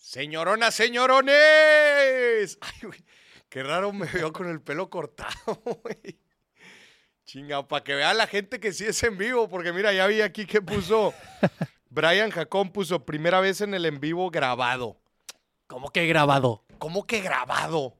[0.00, 2.58] Señoronas, señorones.
[2.62, 3.04] Ay, güey.
[3.50, 6.18] Qué raro me veo con el pelo cortado, güey.
[7.24, 10.20] Chinga, para que vea la gente que sí es en vivo, porque mira, ya vi
[10.22, 11.12] aquí que puso.
[11.90, 14.98] Brian Jacón puso primera vez en el en vivo grabado.
[15.66, 16.64] ¿Cómo que grabado?
[16.78, 17.96] ¿Cómo que grabado?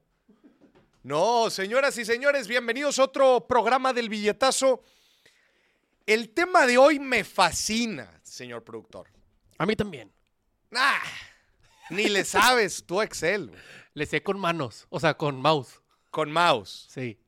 [1.03, 4.83] No, señoras y señores, bienvenidos a otro programa del billetazo.
[6.05, 9.07] El tema de hoy me fascina, señor productor.
[9.57, 10.11] A mí también.
[10.73, 11.01] Ah,
[11.89, 13.61] ni le sabes tú a Excel, güey.
[13.93, 15.81] Le sé con manos, o sea, con mouse.
[16.09, 16.87] con mouse.
[16.89, 17.19] Sí.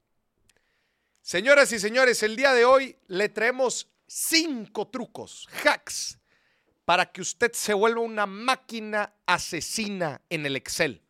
[1.21, 6.19] Señoras y señores, el día de hoy le traemos cinco trucos, hacks,
[6.85, 11.01] para que usted se vuelva una máquina asesina en el Excel.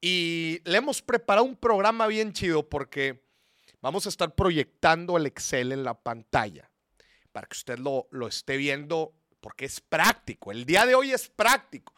[0.00, 3.24] Y le hemos preparado un programa bien chido porque
[3.80, 6.70] vamos a estar proyectando el Excel en la pantalla
[7.32, 10.50] para que usted lo, lo esté viendo porque es práctico.
[10.52, 11.94] El día de hoy es práctico.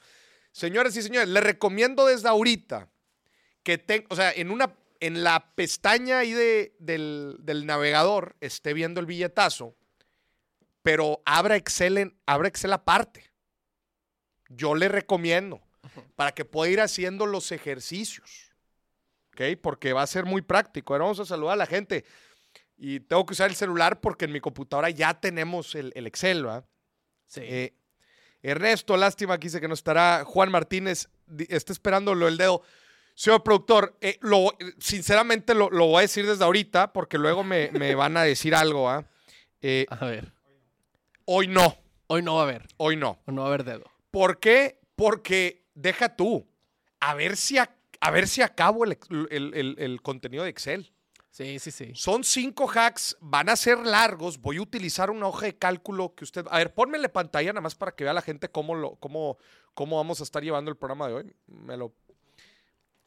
[0.53, 2.89] Señores y señores, le recomiendo desde ahorita
[3.63, 8.75] que tenga, o sea, en una en la pestaña ahí de- del, del navegador esté
[8.75, 9.75] viendo el billetazo,
[10.83, 13.31] pero abra Excel, en, abra Excel aparte.
[14.49, 15.63] Yo le recomiendo
[16.17, 18.53] para que pueda ir haciendo los ejercicios.
[19.33, 19.59] ¿Ok?
[19.63, 20.93] Porque va a ser muy práctico.
[20.93, 22.05] Ahora vamos a saludar a la gente.
[22.77, 26.45] Y tengo que usar el celular porque en mi computadora ya tenemos el, el Excel,
[26.45, 26.67] ¿verdad?
[27.31, 27.41] Sí.
[27.45, 27.75] Eh,
[28.43, 30.25] Ernesto, lástima que dice que no estará.
[30.25, 31.09] Juan Martínez
[31.49, 32.63] está esperando lo del dedo.
[33.15, 37.71] Señor productor, eh, lo- sinceramente lo, lo voy a decir desde ahorita porque luego me,
[37.73, 38.89] me van a decir algo.
[38.89, 39.05] ¿ah?
[39.61, 40.33] Eh, a ver.
[41.27, 42.67] hoy no, Hoy no va a haber.
[42.79, 43.19] hoy no.
[43.27, 43.85] Hoy no va a haber dedo.
[44.11, 44.81] ¿Por qué?
[44.97, 46.49] Porque deja tú.
[46.99, 47.71] A ver si, a,
[48.01, 48.99] a ver si acabo el,
[49.31, 50.91] el- el- el contenido de Excel.
[51.31, 51.93] Sí, sí, sí.
[51.95, 54.39] Son cinco hacks, van a ser largos.
[54.39, 56.45] Voy a utilizar una hoja de cálculo que usted.
[56.51, 59.39] A ver, pónmele pantalla nada más para que vea la gente cómo, lo, cómo,
[59.75, 61.37] cómo vamos a estar llevando el programa de hoy.
[61.47, 61.95] Me lo,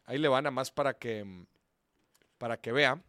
[0.06, 1.46] ahí le va nada más para que,
[2.38, 3.02] para que vea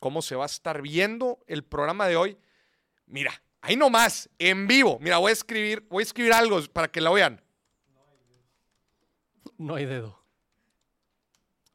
[0.00, 2.38] cómo se va a estar viendo el programa de hoy.
[3.06, 4.98] Mira, ahí nomás, en vivo.
[5.00, 7.42] Mira, voy a escribir, voy a escribir algo para que lo vean.
[9.58, 10.18] No hay dedo.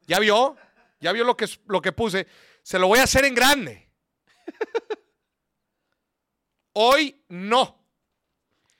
[0.06, 0.56] ¿Ya vio?
[1.00, 2.26] ¿Ya vio lo que, lo que puse?
[2.68, 3.88] Se lo voy a hacer en grande.
[6.74, 7.82] Hoy no.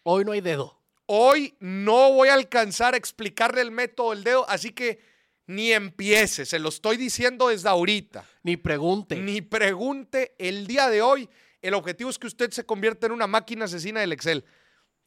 [0.03, 0.78] Hoy no hay dedo.
[1.06, 5.00] Hoy no voy a alcanzar a explicarle el método del dedo, así que
[5.47, 6.44] ni empiece.
[6.44, 8.26] Se lo estoy diciendo desde ahorita.
[8.43, 9.16] Ni pregunte.
[9.16, 11.26] Ni pregunte el día de hoy.
[11.62, 14.44] El objetivo es que usted se convierta en una máquina asesina del Excel.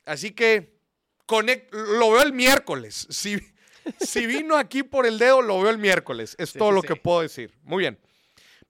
[0.06, 0.80] Así que
[1.28, 3.06] conect- lo veo el miércoles.
[3.12, 3.38] Si,
[4.00, 6.36] si vino aquí por el dedo, lo veo el miércoles.
[6.40, 6.88] Es Sí, todo sí, lo sí.
[6.88, 7.54] que puedo decir.
[7.62, 8.00] Muy bien.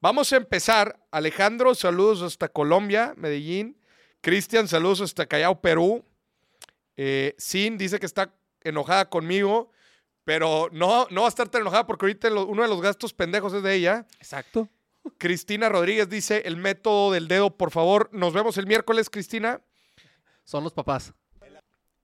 [0.01, 1.00] Vamos a empezar.
[1.12, 3.78] Alejandro, saludos hasta Colombia, Medellín.
[4.22, 6.03] Cristian, saludos hasta Callao, Perú.
[6.97, 9.72] Eh, Sin dice que está enojada conmigo,
[10.23, 13.13] pero no, no va a estar tan enojada porque ahorita lo- uno de los gastos
[13.13, 14.06] pendejos es de ella.
[14.19, 14.69] Exacto.
[15.17, 18.09] Cristina Rodríguez dice el método del dedo, por favor.
[18.11, 19.61] Nos vemos el miércoles, Cristina.
[20.44, 21.13] Son los papás.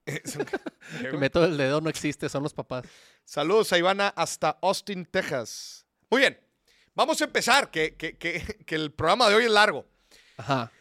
[0.06, 0.22] ¿Qué,
[1.04, 2.86] El método del dedo no existe, son los papás.
[3.26, 5.86] Saludos a Ivana hasta Austin, Texas.
[6.10, 6.40] Muy bien,
[6.98, 9.86] vamos a empezar, que, que- que- que el programa de hoy es largo.
[10.38, 10.72] Ajá.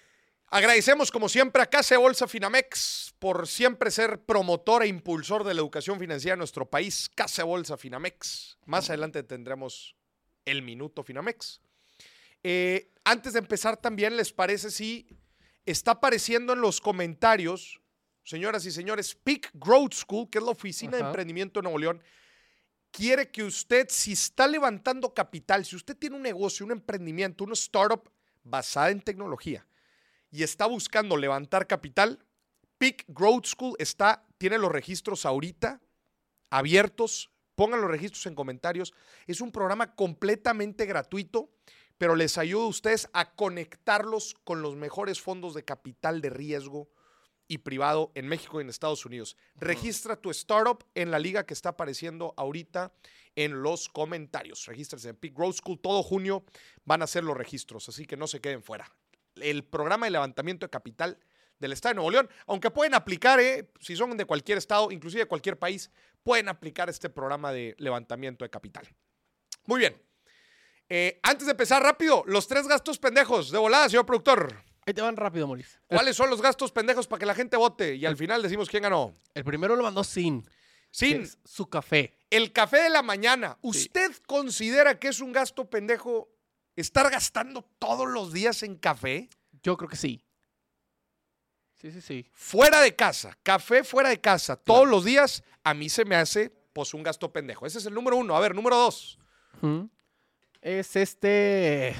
[0.48, 5.60] Agradecemos como siempre a Casa Bolsa Finamex por siempre ser promotor e impulsor de la
[5.60, 7.10] educación financiera en nuestro país.
[7.14, 8.56] Casa Bolsa Finamex.
[8.64, 9.96] Más adelante tendremos
[10.44, 11.60] el minuto Finamex.
[12.44, 15.08] Eh, antes de empezar también, ¿les parece si
[15.64, 17.80] está apareciendo en los comentarios,
[18.22, 22.02] señoras y señores, Peak Growth School, que es la oficina de emprendimiento de Nuevo León,
[22.90, 27.54] quiere que usted, si está levantando capital, si usted tiene un negocio, un emprendimiento, una
[27.54, 28.10] startup
[28.42, 29.66] basada en tecnología
[30.30, 32.24] y está buscando levantar capital,
[32.78, 35.80] Peak Growth School está, tiene los registros ahorita
[36.50, 37.30] abiertos.
[37.54, 38.92] Pongan los registros en comentarios.
[39.26, 41.50] Es un programa completamente gratuito,
[41.96, 46.90] pero les ayuda a ustedes a conectarlos con los mejores fondos de capital de riesgo
[47.48, 49.36] y privado en México y en Estados Unidos.
[49.56, 52.92] Registra tu startup en la liga que está apareciendo ahorita
[53.36, 54.66] en los comentarios.
[54.66, 55.80] Regístrese en Peak Growth School.
[55.80, 56.44] Todo junio
[56.84, 58.90] van a ser los registros, así que no se queden fuera.
[59.36, 61.18] El programa de levantamiento de capital
[61.58, 65.22] del Estado de Nuevo León, aunque pueden aplicar, eh, si son de cualquier estado, inclusive
[65.22, 65.90] de cualquier país,
[66.22, 68.88] pueden aplicar este programa de levantamiento de capital.
[69.64, 70.00] Muy bien.
[70.88, 74.62] Eh, antes de empezar rápido, los tres gastos pendejos de volada, señor productor.
[74.86, 75.78] Ahí te van rápido, Maurice.
[75.88, 77.96] ¿Cuáles son los gastos pendejos para que la gente vote?
[77.96, 79.16] Y al final decimos quién ganó.
[79.34, 80.48] El primero lo mandó Sin.
[80.92, 82.16] Sin es su café.
[82.30, 83.58] el café de la mañana.
[83.62, 86.28] ¿Usted considera que es un gasto pendejo
[86.76, 89.28] estar gastando todos los días en café?
[89.60, 90.24] Yo creo que sí.
[91.74, 92.30] Sí, sí, sí.
[92.32, 96.50] Fuera de casa, café fuera de casa, todos los días, a mí se me hace
[96.72, 97.66] pues un gasto pendejo.
[97.66, 98.36] Ese es el número uno.
[98.36, 99.18] A ver, número dos.
[100.60, 101.96] Es este.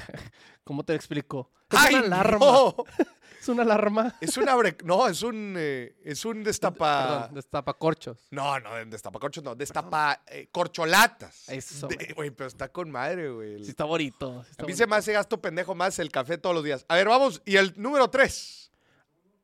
[0.67, 1.49] ¿Cómo te explico?
[1.71, 2.39] Es ¡Ay, una alarma.
[2.45, 2.75] no!
[3.39, 4.17] Es una alarma.
[4.19, 4.75] Es un abre...
[4.83, 5.53] No, es un...
[5.57, 7.19] eh, es un destapa...
[7.21, 8.27] Perdón, destapa corchos.
[8.31, 9.55] No, no, destapa corchos, no.
[9.55, 11.47] Destapa eh, corcholatas.
[11.47, 12.31] Eso, güey.
[12.31, 13.63] Pero está con madre, güey.
[13.63, 14.43] Sí, está bonito.
[14.43, 14.77] sí está A mí bonito.
[14.77, 16.83] se me hace gasto pendejo más el café todos los días.
[16.89, 17.41] A ver, vamos.
[17.45, 18.69] Y el número tres.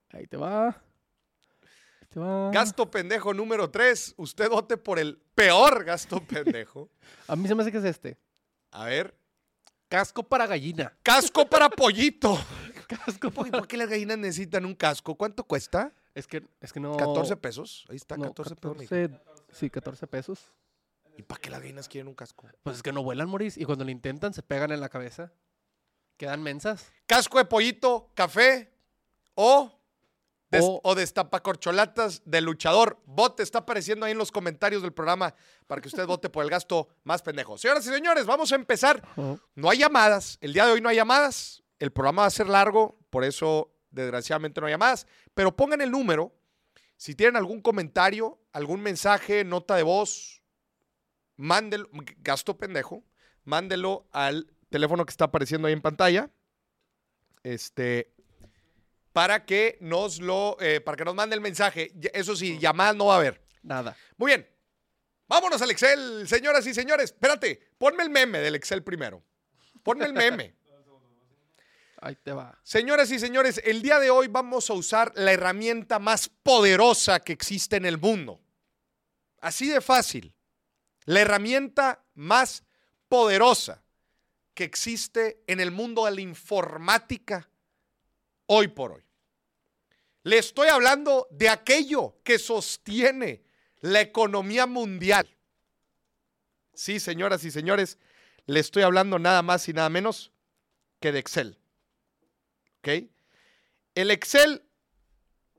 [0.10, 0.68] Ahí te va.
[0.68, 2.52] Ahí te va.
[2.52, 4.16] Gasto pendejo número tres.
[4.18, 6.90] Usted vote por el peor gasto pendejo.
[7.30, 8.18] A mí se me hace que es este.
[8.72, 9.16] A ver.
[9.94, 10.92] Casco para gallina.
[11.04, 12.36] Casco para pollito.
[12.88, 13.52] Casco para...
[13.52, 15.14] ¿Por qué las gallinas necesitan un casco?
[15.14, 15.94] ¿Cuánto cuesta?
[16.16, 16.98] Es que, es que no...
[16.98, 17.86] 14 pesos.
[17.88, 18.78] Ahí está, no, 14 pesos.
[18.80, 18.90] mijo.
[18.90, 19.20] 14
[19.52, 20.52] Sí, 14 pesos.
[21.16, 22.48] ¿Y para qué las gallinas quieren un casco?
[22.64, 23.56] Pues es que no vuelan, Moris.
[23.56, 25.32] Y cuando lo intentan, se pegan en la cabeza.
[26.18, 26.92] Quedan mensas.
[27.06, 28.74] Casco de pollito, café
[29.36, 29.80] o,
[30.54, 32.98] des- O- o destapacorcholatas de luchador.
[33.06, 35.36] Vote, está apareciendo ahí en los comentarios del programa
[35.68, 37.58] para que usted vote por el gasto más pendejo.
[37.58, 39.04] Señoras y señores, vamos a empezar.
[39.56, 40.38] No hay llamadas.
[40.42, 41.64] El día de hoy no hay llamadas.
[41.80, 45.06] El programa va a ser largo, por eso desgraciadamente no hay llamadas.
[45.34, 46.34] Pero pongan el número.
[46.96, 50.42] Si tienen algún comentario, algún mensaje, nota de voz,
[51.36, 51.90] mándelo,
[52.20, 53.04] gasto pendejo,
[53.44, 56.30] mándelo al teléfono que está apareciendo ahí en pantalla.
[57.44, 58.14] Este,
[59.14, 61.94] para que nos lo, eh, para que nos mande el mensaje.
[62.14, 63.42] Eso sí, llamadas no va a haber.
[63.62, 63.96] Nada.
[64.18, 64.50] Muy bien.
[65.28, 67.12] Vámonos al Excel, señoras y señores.
[67.12, 69.24] Espérate, ponme el meme del Excel primero.
[69.84, 70.56] Ponme el meme.
[72.02, 72.60] Ahí te va.
[72.64, 77.32] Señoras y señores, el día de hoy vamos a usar la herramienta más poderosa que
[77.32, 78.42] existe en el mundo.
[79.40, 80.34] Así de fácil.
[81.06, 82.64] La herramienta más
[83.08, 83.84] poderosa
[84.54, 87.50] que existe en el mundo de la informática
[88.54, 89.04] hoy por hoy.
[90.24, 93.44] Le estoy hablando de aquello que sostiene
[93.82, 95.28] la economía mundial.
[96.74, 97.98] Sí, señoras y señores,
[98.46, 100.32] le estoy hablando nada más y nada menos
[101.00, 101.58] que de Excel.
[102.80, 103.10] ¿Ok?
[103.96, 104.64] El Excel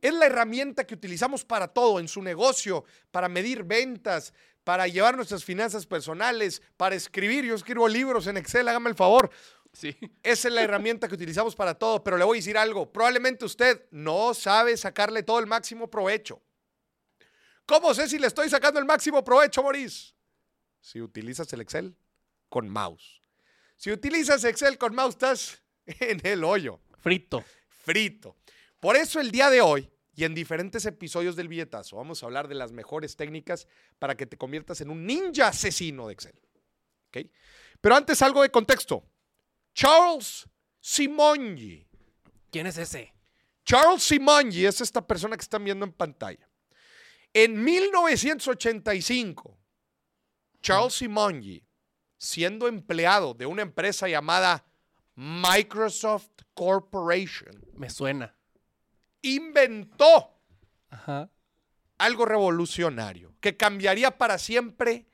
[0.00, 4.32] es la herramienta que utilizamos para todo en su negocio, para medir ventas,
[4.64, 7.44] para llevar nuestras finanzas personales, para escribir.
[7.44, 9.30] Yo escribo libros en Excel, hágame el favor.
[9.72, 9.96] Sí.
[10.22, 12.90] Esa es la herramienta que utilizamos para todo, pero le voy a decir algo.
[12.90, 16.42] Probablemente usted no sabe sacarle todo el máximo provecho.
[17.66, 20.14] ¿Cómo sé si le estoy sacando el máximo provecho, Maurice?
[20.80, 21.96] Si utilizas el Excel
[22.48, 23.22] con mouse.
[23.76, 27.44] Si utilizas Excel con mouse, estás en el hoyo Frito.
[27.68, 28.36] frito.
[28.80, 32.48] Por eso el día de hoy y en diferentes episodios del billetazo vamos a hablar
[32.48, 33.66] de las mejores técnicas
[33.98, 36.34] para que te conviertas en un ninja asesino de Excel.
[37.80, 39.04] Pero antes algo de contexto.
[39.74, 40.48] Charles
[40.80, 41.86] Simonyi.
[42.50, 43.14] ¿Quién es ese?
[43.64, 46.48] Charles Simonyi es esta persona que están viendo en pantalla.
[47.32, 49.58] En 1985,
[50.62, 51.66] Charles Simonyi,
[52.16, 54.64] siendo empleado de una empresa llamada
[55.16, 58.36] Microsoft Corporation, Me suena.
[59.24, 60.36] Inventó
[60.90, 61.30] Ajá.
[61.98, 65.06] algo revolucionario que cambiaría para siempre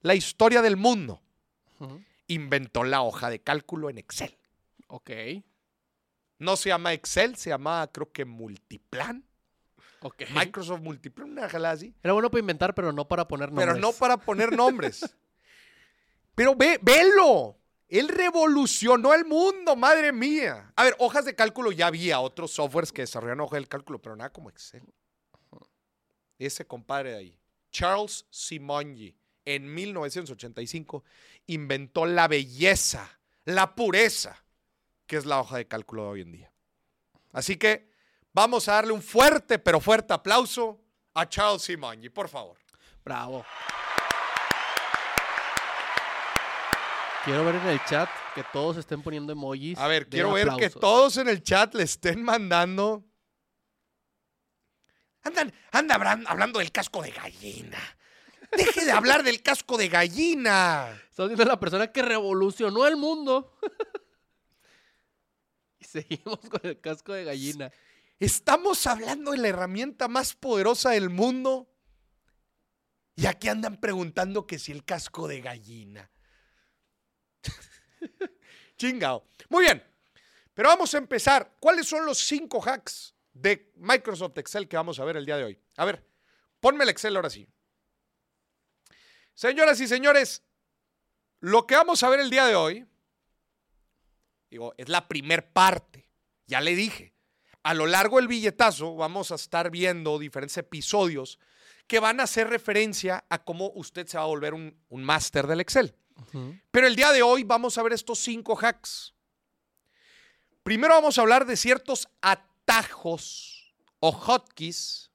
[0.00, 1.20] la historia del mundo.
[2.26, 4.38] Inventó la hoja de cálculo en Excel.
[4.86, 5.10] Ok.
[6.38, 9.24] No se llama Excel, se llama creo que Multiplan.
[10.02, 10.22] Ok.
[10.34, 11.94] Microsoft Multiplan, una jalada así.
[12.02, 13.68] Era bueno para inventar, pero no para poner nombres.
[13.68, 15.16] Pero no para poner nombres.
[16.34, 17.59] Pero ve, velo.
[17.90, 20.72] Él revolucionó el mundo, madre mía.
[20.76, 24.14] A ver, hojas de cálculo ya había otros softwares que desarrollan hojas de cálculo, pero
[24.14, 24.84] nada como Excel.
[26.38, 27.38] Ese compadre de ahí,
[27.72, 31.02] Charles Simonyi, en 1985,
[31.48, 34.44] inventó la belleza, la pureza,
[35.06, 36.52] que es la hoja de cálculo de hoy en día.
[37.32, 37.90] Así que
[38.32, 40.80] vamos a darle un fuerte, pero fuerte aplauso
[41.14, 42.56] a Charles Simonyi, por favor.
[43.04, 43.44] Bravo.
[47.24, 49.78] Quiero ver en el chat que todos estén poniendo emojis.
[49.78, 53.04] A ver, quiero ver que todos en el chat le estén mandando.
[55.22, 57.78] Andan, anda hablan- hablando del casco de gallina.
[58.56, 60.88] Deje de hablar del casco de gallina.
[61.10, 63.54] Estamos viendo la persona que revolucionó el mundo.
[65.78, 67.70] y seguimos con el casco de gallina.
[68.18, 71.70] Estamos hablando de la herramienta más poderosa del mundo.
[73.14, 76.10] Y aquí andan preguntando que si el casco de gallina.
[78.76, 79.24] Chingao.
[79.48, 79.82] Muy bien.
[80.54, 81.56] Pero vamos a empezar.
[81.60, 85.44] ¿Cuáles son los cinco hacks de Microsoft Excel que vamos a ver el día de
[85.44, 85.58] hoy?
[85.76, 86.04] A ver,
[86.60, 87.46] ponme el Excel ahora sí.
[89.34, 90.42] Señoras y señores,
[91.40, 92.86] lo que vamos a ver el día de hoy,
[94.50, 96.08] digo, es la primer parte.
[96.46, 97.14] Ya le dije.
[97.62, 101.38] A lo largo del billetazo vamos a estar viendo diferentes episodios
[101.86, 105.46] que van a hacer referencia a cómo usted se va a volver un, un máster
[105.46, 105.94] del Excel.
[106.70, 109.14] Pero el día de hoy vamos a ver estos cinco hacks.
[110.62, 115.10] Primero vamos a hablar de ciertos atajos o hotkeys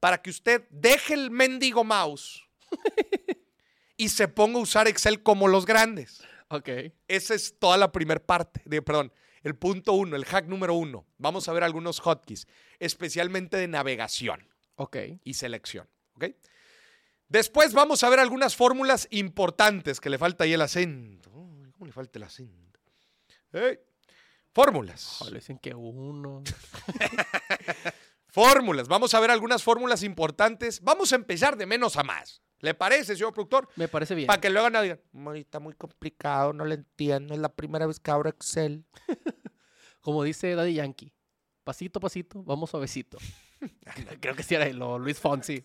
[0.00, 2.42] para que usted deje el mendigo mouse
[3.96, 6.22] y se ponga a usar Excel como los grandes.
[6.48, 6.68] Ok.
[7.08, 9.12] Esa es toda la primera parte, de, perdón,
[9.42, 11.06] el punto uno, el hack número uno.
[11.18, 12.46] Vamos a ver algunos hotkeys,
[12.78, 14.96] especialmente de navegación Ok.
[15.24, 15.88] y selección.
[16.14, 16.24] ¿ok?
[17.32, 21.30] Después vamos a ver algunas fórmulas importantes que le falta ahí el acento.
[21.30, 22.78] ¿Cómo le falta el acento?
[23.54, 23.78] Ey,
[24.52, 25.16] Fórmulas.
[25.20, 26.42] Joder, dicen que uno.
[28.28, 28.86] Fórmulas.
[28.86, 30.82] Vamos a ver algunas fórmulas importantes.
[30.82, 32.42] Vamos a empezar de menos a más.
[32.60, 33.66] ¿Le parece, señor productor?
[33.76, 34.26] Me parece bien.
[34.26, 37.86] Para que luego no digan, "Ay, está muy complicado, no lo entiendo, es la primera
[37.86, 38.84] vez que abro Excel.
[40.02, 41.14] Como dice Daddy Yankee.
[41.64, 43.16] Pasito a pasito, vamos suavecito.
[44.20, 45.64] Creo que sí era o Luis Fonsi.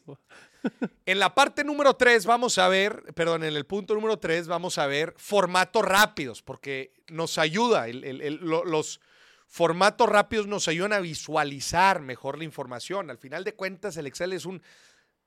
[1.06, 4.78] En la parte número 3 vamos a ver, perdón, en el punto número 3 vamos
[4.78, 9.00] a ver formatos rápidos, porque nos ayuda, el- el- el- lo- los
[9.48, 13.10] formatos rápidos nos ayudan a visualizar mejor la información.
[13.10, 14.62] Al final de cuentas, el Excel es un,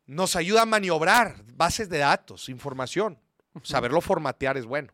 [0.06, 3.18] nos ayuda a maniobrar bases de datos, información.
[3.62, 4.92] Saberlo formatear es bueno.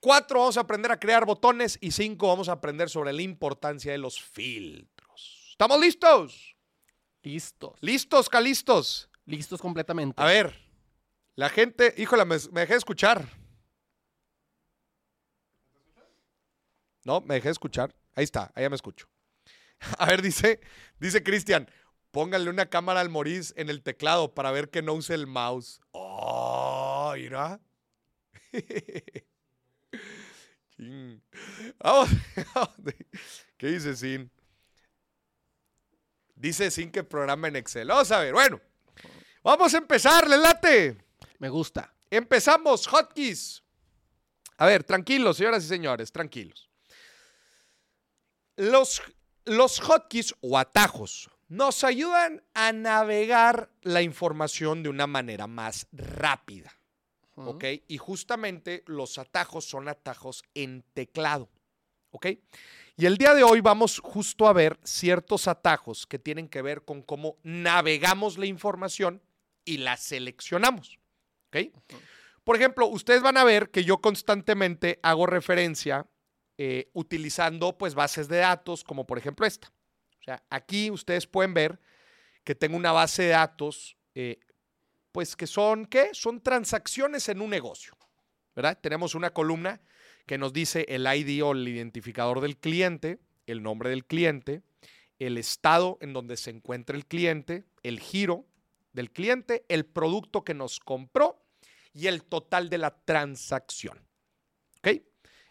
[0.00, 3.90] Cuatro, vamos a aprender a crear botones y cinco, vamos a aprender sobre la importancia
[3.92, 5.48] de los filtros.
[5.50, 6.56] ¿Estamos listos?
[7.22, 7.72] Listos.
[7.80, 9.07] ¿Listos, calistos?
[9.28, 10.20] Listos completamente.
[10.20, 10.58] A ver,
[11.34, 13.28] la gente, híjole, me, me dejé de escuchar.
[17.04, 17.94] No, me dejé de escuchar.
[18.14, 19.06] Ahí está, ahí ya me escucho.
[19.98, 20.60] A ver, dice,
[20.98, 21.70] dice Cristian,
[22.10, 25.82] pónganle una cámara al Moris en el teclado para ver que no use el mouse.
[25.90, 27.60] Oh, mira.
[31.80, 32.08] Vamos.
[33.58, 34.30] ¿Qué dice Sin?
[36.34, 37.88] Dice Sin que programa en Excel.
[37.88, 38.58] Vamos a ver, bueno.
[39.42, 40.96] Vamos a empezar, le late.
[41.38, 41.92] Me gusta.
[42.10, 43.62] Empezamos, hotkeys.
[44.56, 46.68] A ver, tranquilos, señoras y señores, tranquilos.
[48.56, 49.02] Los,
[49.44, 56.78] los hotkeys o atajos nos ayudan a navegar la información de una manera más rápida.
[57.46, 57.64] ¿ok?
[57.86, 61.48] Y justamente los atajos son atajos en teclado,
[62.10, 62.26] ¿ok?
[62.96, 66.82] Y el día de hoy vamos justo a ver ciertos atajos que tienen que ver
[66.82, 69.22] con cómo navegamos la información
[69.68, 70.98] y la seleccionamos,
[71.48, 71.70] ¿ok?
[72.42, 76.06] Por ejemplo, ustedes van a ver que yo constantemente hago referencia
[76.56, 79.70] eh, utilizando pues bases de datos como por ejemplo esta.
[80.20, 81.78] O sea, aquí ustedes pueden ver
[82.44, 84.40] que tengo una base de datos eh,
[85.12, 86.08] pues que son, ¿qué?
[86.14, 87.94] Son transacciones en un negocio,
[88.56, 88.78] ¿verdad?
[88.80, 89.82] Tenemos una columna
[90.26, 94.62] que nos dice el ID o el identificador del cliente, el nombre del cliente,
[95.18, 98.47] el estado en donde se encuentra el cliente, el giro
[98.98, 101.40] del cliente, el producto que nos compró
[101.94, 104.04] y el total de la transacción.
[104.78, 104.88] ¿Ok?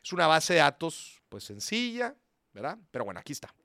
[0.04, 2.14] Es una base de datos, pues sencilla,
[2.52, 2.78] ¿verdad?
[2.92, 3.56] Pero bueno, aquí está.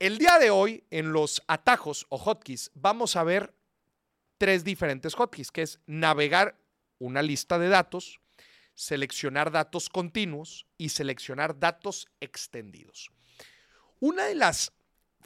[0.00, 3.54] El día de hoy, en los atajos o hotkeys, vamos a ver
[4.38, 6.58] tres diferentes hotkeys, que es navegar
[6.98, 8.18] una lista de datos,
[8.74, 13.12] seleccionar datos continuos y seleccionar datos extendidos.
[14.00, 14.72] Una de las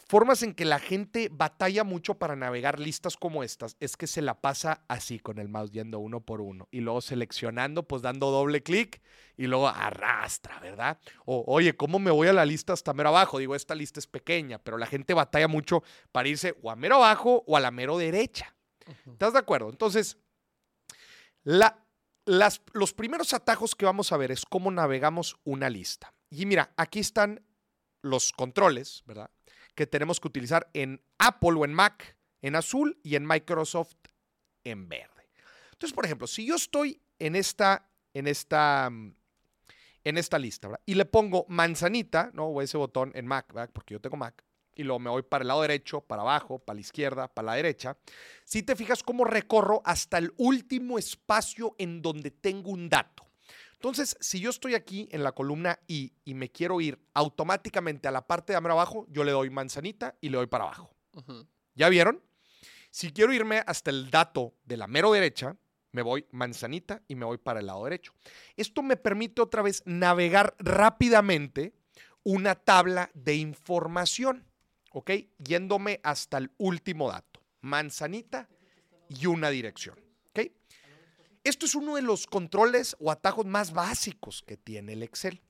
[0.08, 4.22] formas en que la gente batalla mucho para navegar listas como estas es que se
[4.22, 8.30] la pasa así con el mouse yendo uno por uno y luego seleccionando, pues dando
[8.30, 9.02] doble clic
[9.36, 10.98] y luego arrastra, ¿verdad?
[11.26, 13.38] O oye, ¿cómo me voy a la lista hasta mero abajo?
[13.38, 16.96] Digo, esta lista es pequeña, pero la gente batalla mucho para irse o a mero
[16.96, 18.56] abajo o a la mero derecha.
[19.06, 19.68] ¿Estás de acuerdo?
[19.68, 20.16] Entonces,
[21.42, 21.84] la,
[22.24, 26.14] las, los primeros atajos que vamos a ver es cómo navegamos una lista.
[26.30, 27.44] Y mira, aquí están
[28.02, 29.30] los controles, ¿verdad?
[29.78, 33.96] Que tenemos que utilizar en Apple o en Mac en azul y en Microsoft
[34.64, 35.28] en verde.
[35.72, 38.90] Entonces, por ejemplo, si yo estoy en esta, en esta,
[40.04, 40.68] en esta lista.
[40.84, 42.46] Y le pongo manzanita, ¿no?
[42.46, 43.70] O ese botón en Mac, ¿verdad?
[43.72, 44.44] Porque yo tengo Mac.
[44.74, 47.54] Y luego me voy para el lado derecho, para abajo, para la izquierda, para la
[47.54, 47.96] derecha.
[48.44, 53.27] Si te fijas cómo recorro hasta el último espacio en donde tengo un dato.
[53.78, 58.10] Entonces, si yo estoy aquí en la columna I y me quiero ir automáticamente a
[58.10, 60.90] la parte de abajo, yo le doy manzanita y le doy para abajo.
[61.76, 62.20] ¿Ya vieron?
[62.90, 65.56] Si quiero irme hasta el dato de la mero derecha,
[65.92, 68.12] me voy manzanita y me voy para el lado derecho.
[68.56, 71.72] Esto me permite otra vez navegar rápidamente
[72.24, 74.44] una tabla de información,
[74.90, 75.12] ¿ok?
[75.38, 78.48] Yéndome hasta el último dato, manzanita
[79.08, 80.07] y una dirección.
[81.48, 85.40] Esto es uno de los controles o atajos más básicos que tiene el Excel.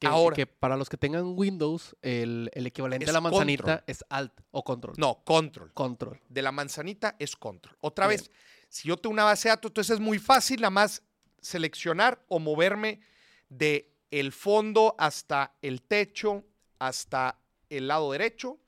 [0.00, 0.34] Que, Ahora.
[0.34, 3.84] que para los que tengan Windows, el, el equivalente a la manzanita control.
[3.86, 4.94] es Alt o Control.
[4.98, 5.72] No, control.
[5.72, 6.20] Control.
[6.28, 7.76] De la manzanita es control.
[7.80, 8.18] Otra Bien.
[8.20, 8.30] vez,
[8.68, 11.02] si yo tengo una base de datos, entonces es muy fácil nada más
[11.40, 13.00] seleccionar o moverme
[13.48, 16.42] de el fondo hasta el techo,
[16.80, 17.38] hasta
[17.70, 18.58] el lado derecho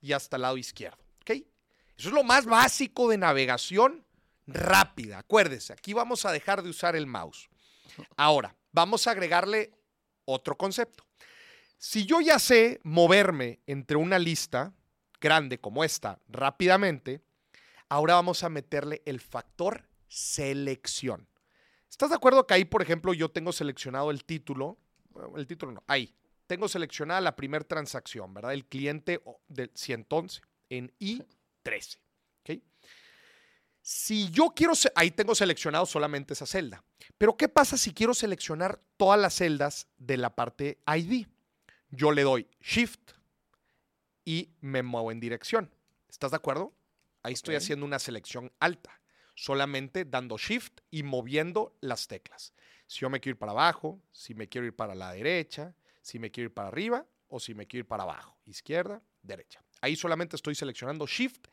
[0.00, 0.98] y hasta el lado izquierdo.
[1.22, 1.30] ¿ok?
[1.98, 4.05] Eso es lo más básico de navegación
[4.46, 5.18] rápida.
[5.18, 7.48] Acuérdese, aquí vamos a dejar de usar el mouse.
[8.16, 9.72] Ahora, vamos a agregarle
[10.24, 11.04] otro concepto.
[11.78, 14.72] Si yo ya sé moverme entre una lista
[15.20, 17.20] grande como esta rápidamente,
[17.88, 21.28] ahora vamos a meterle el factor selección.
[21.88, 24.78] ¿Estás de acuerdo que ahí, por ejemplo, yo tengo seleccionado el título?
[25.36, 26.14] El título no, ahí.
[26.46, 28.52] Tengo seleccionada la primera transacción, ¿verdad?
[28.52, 31.98] El cliente del 111 en I13.
[33.88, 36.82] Si yo quiero, ahí tengo seleccionado solamente esa celda.
[37.18, 41.28] Pero ¿qué pasa si quiero seleccionar todas las celdas de la parte ID?
[41.90, 43.12] Yo le doy Shift
[44.24, 45.72] y me muevo en dirección.
[46.08, 46.74] ¿Estás de acuerdo?
[47.22, 49.00] Ahí estoy haciendo una selección alta,
[49.36, 52.54] solamente dando Shift y moviendo las teclas.
[52.88, 56.18] Si yo me quiero ir para abajo, si me quiero ir para la derecha, si
[56.18, 59.62] me quiero ir para arriba o si me quiero ir para abajo, izquierda, derecha.
[59.80, 61.46] Ahí solamente estoy seleccionando Shift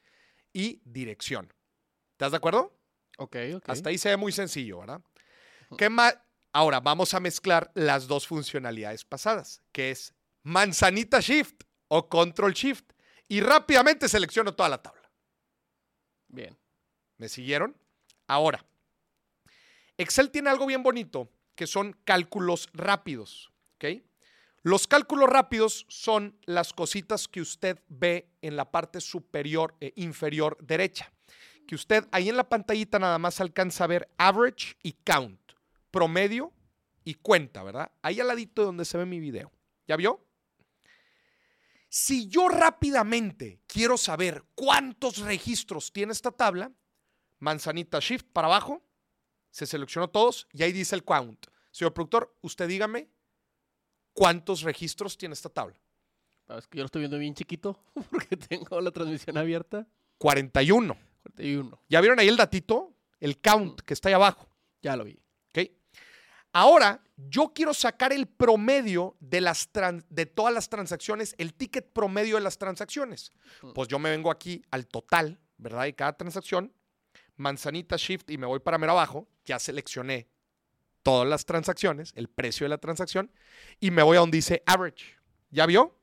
[0.51, 1.53] y dirección.
[2.23, 2.73] ¿Estás de acuerdo?
[3.17, 3.63] Ok, ok.
[3.67, 5.01] Hasta ahí se ve muy sencillo, ¿verdad?
[5.77, 6.17] ¿Qué más?
[6.53, 12.93] Ahora vamos a mezclar las dos funcionalidades pasadas, que es manzanita shift o control shift.
[13.27, 15.11] Y rápidamente selecciono toda la tabla.
[16.29, 16.57] Bien.
[17.17, 17.75] ¿Me siguieron?
[18.25, 18.65] Ahora,
[19.97, 23.51] Excel tiene algo bien bonito, que son cálculos rápidos.
[23.75, 24.01] ¿ok?
[24.61, 30.57] Los cálculos rápidos son las cositas que usted ve en la parte superior e inferior
[30.61, 31.12] derecha.
[31.67, 35.39] Que usted ahí en la pantallita nada más alcanza a ver average y count,
[35.91, 36.51] promedio
[37.03, 37.91] y cuenta, ¿verdad?
[38.01, 39.51] Ahí al ladito de donde se ve mi video.
[39.87, 40.25] ¿Ya vio?
[41.89, 46.71] Si yo rápidamente quiero saber cuántos registros tiene esta tabla,
[47.39, 48.81] manzanita shift para abajo,
[49.51, 51.45] se seleccionó todos y ahí dice el count.
[51.69, 53.09] Señor productor, usted dígame
[54.13, 55.79] cuántos registros tiene esta tabla.
[56.47, 59.87] Ah, Es que yo lo estoy viendo bien chiquito porque tengo la transmisión abierta.
[60.17, 60.97] 41.
[61.23, 61.81] 41.
[61.89, 62.93] ¿Ya vieron ahí el datito?
[63.19, 64.47] El count que está ahí abajo.
[64.81, 65.19] Ya lo vi.
[65.49, 65.69] ¿ok?
[66.51, 69.69] Ahora, yo quiero sacar el promedio de, las
[70.09, 73.31] de todas las transacciones, el ticket promedio de las transacciones.
[73.73, 75.83] Pues yo me vengo aquí al total, ¿verdad?
[75.83, 76.73] De cada transacción,
[77.35, 79.27] manzanita shift y me voy para mero abajo.
[79.45, 80.27] Ya seleccioné
[81.01, 83.31] todas las transacciones, el precio de la transacción,
[83.79, 85.17] y me voy a donde dice average.
[85.51, 85.97] ¿Ya vio?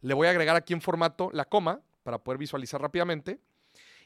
[0.00, 3.40] Le voy a agregar aquí en formato la coma para poder visualizar rápidamente.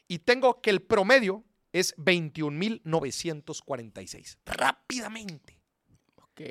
[0.07, 1.43] Y tengo que el promedio
[1.73, 4.37] es 21.946.
[4.45, 5.59] Rápidamente.
[6.15, 6.41] Ok.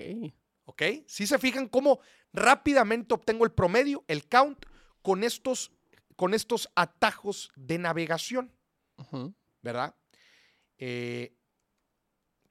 [0.65, 0.83] ¿Ok?
[1.07, 2.01] Si se fijan cómo
[2.33, 4.67] rápidamente obtengo el promedio, el count,
[5.03, 5.73] con estos,
[6.17, 8.53] con estos atajos de navegación.
[9.63, 9.95] ¿verdad?
[10.79, 11.35] Eh,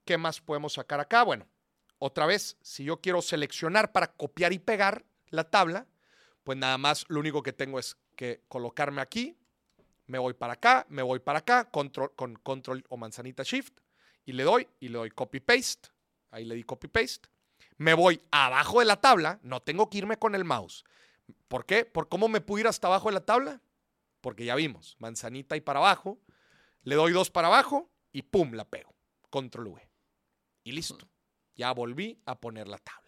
[0.05, 1.23] ¿Qué más podemos sacar acá?
[1.23, 1.47] Bueno,
[1.97, 5.87] otra vez, si yo quiero seleccionar para copiar y pegar la tabla,
[6.43, 9.37] pues nada más lo único que tengo es que colocarme aquí,
[10.07, 13.79] me voy para acá, me voy para acá, control, con control o manzanita shift,
[14.25, 15.89] y le doy, y le doy copy paste,
[16.31, 17.29] ahí le di copy paste,
[17.77, 20.83] me voy abajo de la tabla, no tengo que irme con el mouse.
[21.47, 21.85] ¿Por qué?
[21.85, 23.61] ¿Por cómo me puedo ir hasta abajo de la tabla?
[24.21, 26.19] Porque ya vimos, manzanita y para abajo,
[26.83, 28.95] le doy dos para abajo y pum, la pego.
[29.29, 29.89] Control V.
[30.63, 31.09] Y listo.
[31.55, 33.05] Ya volví a poner la tabla.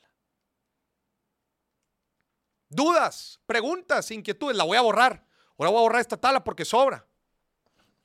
[2.69, 5.26] Dudas, preguntas, inquietudes, la voy a borrar.
[5.57, 7.05] Ahora voy a borrar esta tabla porque sobra.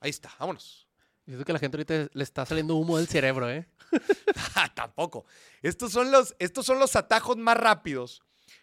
[0.00, 0.88] Ahí está, vámonos.
[1.24, 3.68] Siento que a la gente ahorita le está saliendo humo del cerebro, ¿eh?
[4.54, 5.26] Ah, Tampoco.
[5.60, 8.22] Estos son, los, estos son los atajos más rápidos,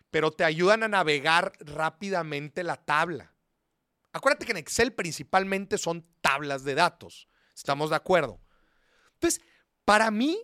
[0.10, 3.34] pero te ayudan a navegar rápidamente la tabla.
[4.12, 7.30] Acuérdate que en Excel principalmente son tablas de datos.
[7.56, 8.42] ¿Estamos de acuerdo?
[9.14, 9.42] Entonces,
[9.86, 10.42] para mí,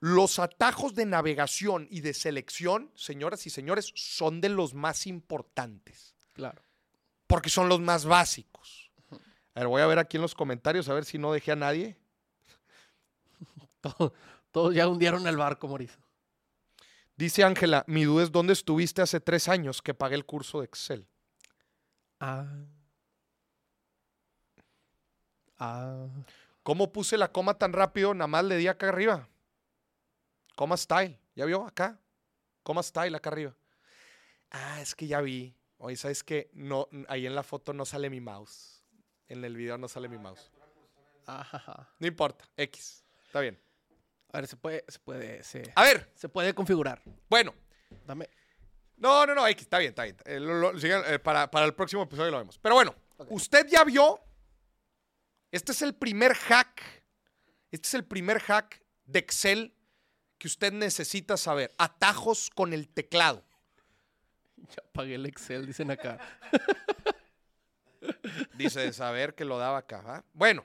[0.00, 6.14] los atajos de navegación y de selección, señoras y señores, son de los más importantes,
[6.34, 6.62] Claro.
[7.28, 8.90] Porque son los más básicos.
[9.54, 11.56] A ver, voy a ver aquí en los comentarios, a ver si no dejé a
[11.56, 11.96] nadie.
[13.80, 14.12] Todo-
[14.50, 16.00] todos ya hundieron el barco, Mauricio.
[17.16, 20.64] Dice Ángela, mi duda es dónde estuviste hace tres años que pagué el curso de
[20.66, 21.06] Excel.
[22.20, 22.46] Ah.
[25.58, 26.06] Ah.
[26.62, 28.14] ¿Cómo puse la coma tan rápido?
[28.14, 29.28] Nada más le di acá arriba.
[30.56, 31.18] Coma style.
[31.34, 31.66] ¿Ya vio?
[31.66, 31.98] Acá.
[32.62, 33.54] Coma style acá arriba.
[34.50, 35.54] Ah, es que ya vi.
[35.78, 36.50] Oye, ¿sabes qué?
[36.52, 38.84] No, ahí en la foto no sale mi mouse.
[39.28, 40.50] En el video no sale mi mouse.
[41.98, 42.48] No importa.
[42.56, 43.04] X.
[43.26, 43.60] Está bien.
[44.32, 47.02] A ver, se puede, se puede, se, A ver, se puede configurar.
[47.28, 47.54] bueno.
[48.06, 48.28] Dame.
[48.96, 50.16] No, no, no, X, está bien, está bien.
[50.24, 52.58] Eh, lo- lo- sigan, eh, para, para el próximo episodio lo vemos.
[52.58, 52.94] Pero bueno,
[53.30, 54.20] usted ya vio.
[55.52, 56.82] Este es el primer hack.
[57.70, 59.74] Este es el primer hack de Excel
[60.36, 61.74] que usted necesita saber.
[61.78, 63.44] Atajos con el teclado.
[64.76, 66.18] Ya pagué el Excel, dicen acá.
[68.54, 70.02] Dice de saber que lo daba acá.
[70.02, 70.24] ¿va?
[70.32, 70.64] Bueno,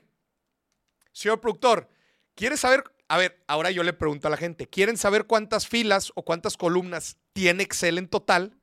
[1.12, 1.90] señor productor,
[2.36, 2.84] ¿quiere saber?
[3.08, 6.58] A ver, ahora yo le pregunto a la gente, ¿quieren saber cuántas filas o cuántas
[6.58, 8.60] columnas tiene Excel en total?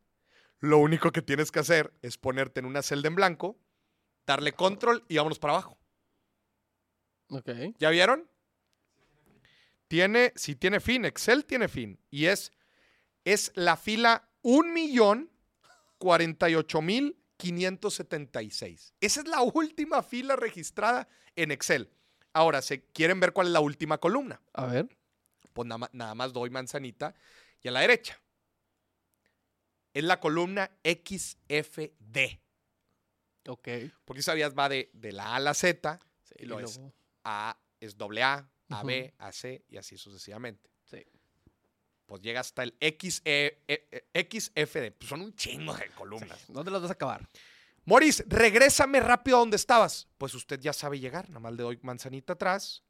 [0.59, 3.59] Lo único que tienes que hacer es ponerte en una celda en blanco,
[4.27, 5.79] darle control y vámonos para abajo.
[7.31, 7.49] Ok.
[7.79, 8.29] ¿Ya vieron?
[9.89, 11.99] Tiene, si tiene fin, Excel tiene fin.
[12.11, 12.53] Y es,
[13.25, 14.29] es la fila
[16.01, 18.93] 1.048.576.
[19.01, 21.91] Esa es la última fila registrada en Excel.
[22.33, 24.41] Ahora, ¿se quieren ver cuál es la última columna?
[24.53, 24.89] A ver.
[25.53, 27.15] Pues nada, más doy manzanita
[27.63, 28.21] y a la derecha.
[29.93, 32.39] Es la columna XFD.
[33.49, 33.69] Ok.
[34.05, 36.77] Porque sabías, va de, de la A a la Z, Sí, Y lo es.
[36.77, 36.93] luego-
[37.25, 39.15] A es doble A, AB, Ujú.
[39.19, 40.70] AC y así sucesivamente.
[42.11, 44.91] Pues llega hasta el X, E, E, E, XFD.
[44.99, 46.45] Pues son un chingo de columnas.
[46.49, 47.25] ¿Dónde las vas a acabar?
[47.85, 50.09] Moris, regrésame rápido a donde estabas.
[50.19, 51.29] Pues usted ya sabe llegar.
[51.29, 52.83] Nada más le doy manzanita atrás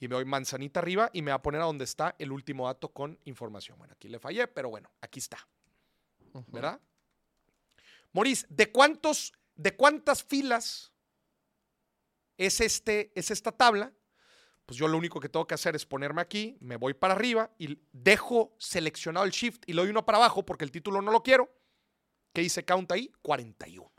[0.00, 2.66] y me doy manzanita arriba y me va a poner a donde está el último
[2.66, 3.78] dato con información.
[3.78, 5.46] Bueno, aquí le fallé, pero bueno, aquí está.
[6.48, 6.80] ¿Verdad?
[8.10, 10.90] Moris, ¿de cuántos, de cuántas filas
[12.36, 13.92] es, este, es esta tabla?
[14.70, 17.50] Pues yo lo único que tengo que hacer es ponerme aquí, me voy para arriba
[17.58, 21.10] y dejo seleccionado el shift y lo doy uno para abajo porque el título no
[21.10, 21.52] lo quiero.
[22.32, 23.10] ¿Qué dice count ahí?
[23.22, 23.90] 41.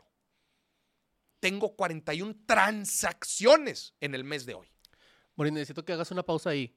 [1.40, 4.72] Tengo 41 transacciones en el mes de hoy.
[5.34, 6.74] Morín, necesito que hagas una pausa ahí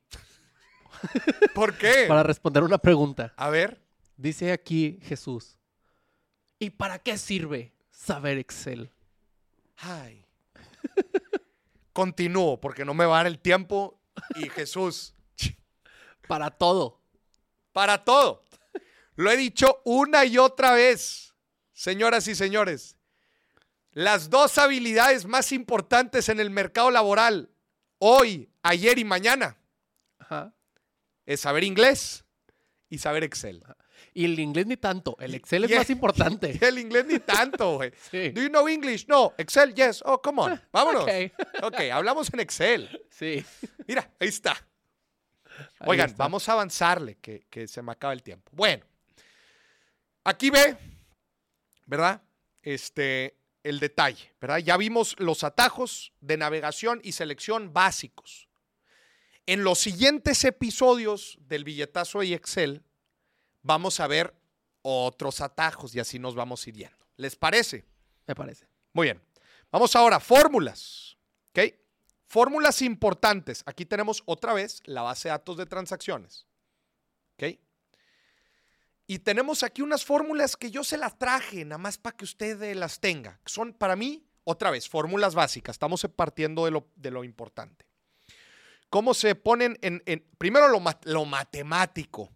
[1.55, 2.03] ¿Por qué?
[2.10, 3.34] para responder una pregunta.
[3.38, 3.81] A ver.
[4.17, 5.58] Dice aquí Jesús.
[6.60, 8.91] ¿Y para qué sirve saber Excel?
[9.77, 10.24] Ay.
[11.95, 13.97] Continúo porque no me va a dar el tiempo
[14.36, 15.13] y Jesús,
[16.27, 17.01] Para todo.
[17.71, 18.43] para todo.
[19.15, 21.34] Lo he dicho una y otra vez,
[21.71, 22.97] señoras y señores.
[23.91, 27.49] Las dos habilidades más importantes en el mercado laboral,
[27.97, 29.58] hoy, ayer y mañana,
[30.19, 30.53] Ajá.
[31.25, 32.25] es saber inglés
[32.89, 33.63] y saber Excel.
[34.13, 35.17] Y el inglés ni tanto.
[35.19, 36.58] El Excel es más importante.
[36.62, 37.91] El inglés ni tanto, güey.
[38.12, 38.29] Sí.
[38.29, 39.08] Do you know English?
[39.08, 39.34] No.
[39.38, 40.01] Excel, yes.
[40.05, 40.62] Oh, come on.
[40.71, 41.03] Vámonos.
[41.03, 41.10] Ok.
[41.63, 43.05] ok, hablamos en Excel.
[43.10, 43.43] Sí.
[43.88, 44.51] Mira, ahí está.
[45.79, 46.23] Ahí Oigan, está.
[46.23, 48.51] vamos a avanzarle, que, que se me acaba el tiempo.
[48.53, 48.86] Bueno,
[50.23, 50.77] aquí ve,
[51.86, 52.21] ¿verdad?
[52.62, 54.60] Este, el detalle, ¿verdad?
[54.60, 58.47] Ya vimos los atajos de navegación y selección básicos.
[59.47, 62.84] En los siguientes episodios del billetazo y Excel,
[63.65, 64.34] vamos a ver
[64.84, 66.97] otros atajos y así nos vamos hiriendo.
[67.17, 67.86] ¿Les parece?
[68.28, 68.67] Me parece.
[68.93, 69.21] Muy bien.
[69.71, 71.17] Vamos ahora, fórmulas.
[71.49, 71.73] ¿Ok?
[72.28, 73.63] Fórmulas importantes.
[73.65, 76.45] Aquí tenemos otra vez la base de datos de transacciones.
[77.34, 77.58] ¿Ok?
[79.08, 82.62] Y tenemos aquí unas fórmulas que yo se las traje, nada más para que usted
[82.63, 83.39] eh, las tenga.
[83.45, 85.75] Son para mí, otra vez, fórmulas básicas.
[85.75, 87.86] Estamos partiendo de lo, de lo importante.
[88.89, 92.32] ¿Cómo se ponen en, en- primero lo, lo matemático?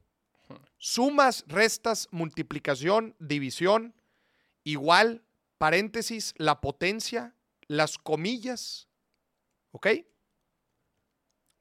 [0.80, 3.94] Sumas, restas, multiplicación, división,
[4.64, 5.24] igual,
[5.58, 7.36] paréntesis, la potencia,
[7.68, 8.88] las comillas.
[9.72, 9.88] ¿Ok?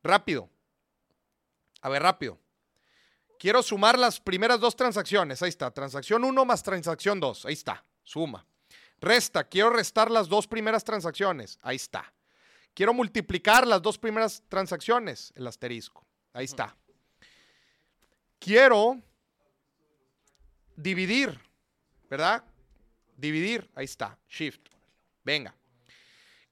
[0.02, 0.48] Rápido.
[1.82, 2.38] A ver, rápido.
[3.38, 5.42] Quiero sumar las primeras dos transacciones.
[5.42, 5.70] Ahí está.
[5.70, 7.46] Transacción 1 más transacción 2.
[7.46, 7.84] Ahí está.
[8.02, 8.46] Suma.
[9.00, 9.44] Resta.
[9.44, 11.58] Quiero restar las dos primeras transacciones.
[11.62, 12.12] Ahí está.
[12.74, 15.32] Quiero multiplicar las dos primeras transacciones.
[15.36, 16.04] El asterisco.
[16.32, 16.76] Ahí está.
[18.48, 18.98] Quiero
[20.74, 21.38] dividir.
[22.08, 22.42] ¿Verdad?
[23.14, 23.70] Dividir.
[23.74, 24.18] Ahí está.
[24.26, 24.70] Shift.
[25.22, 25.54] Venga.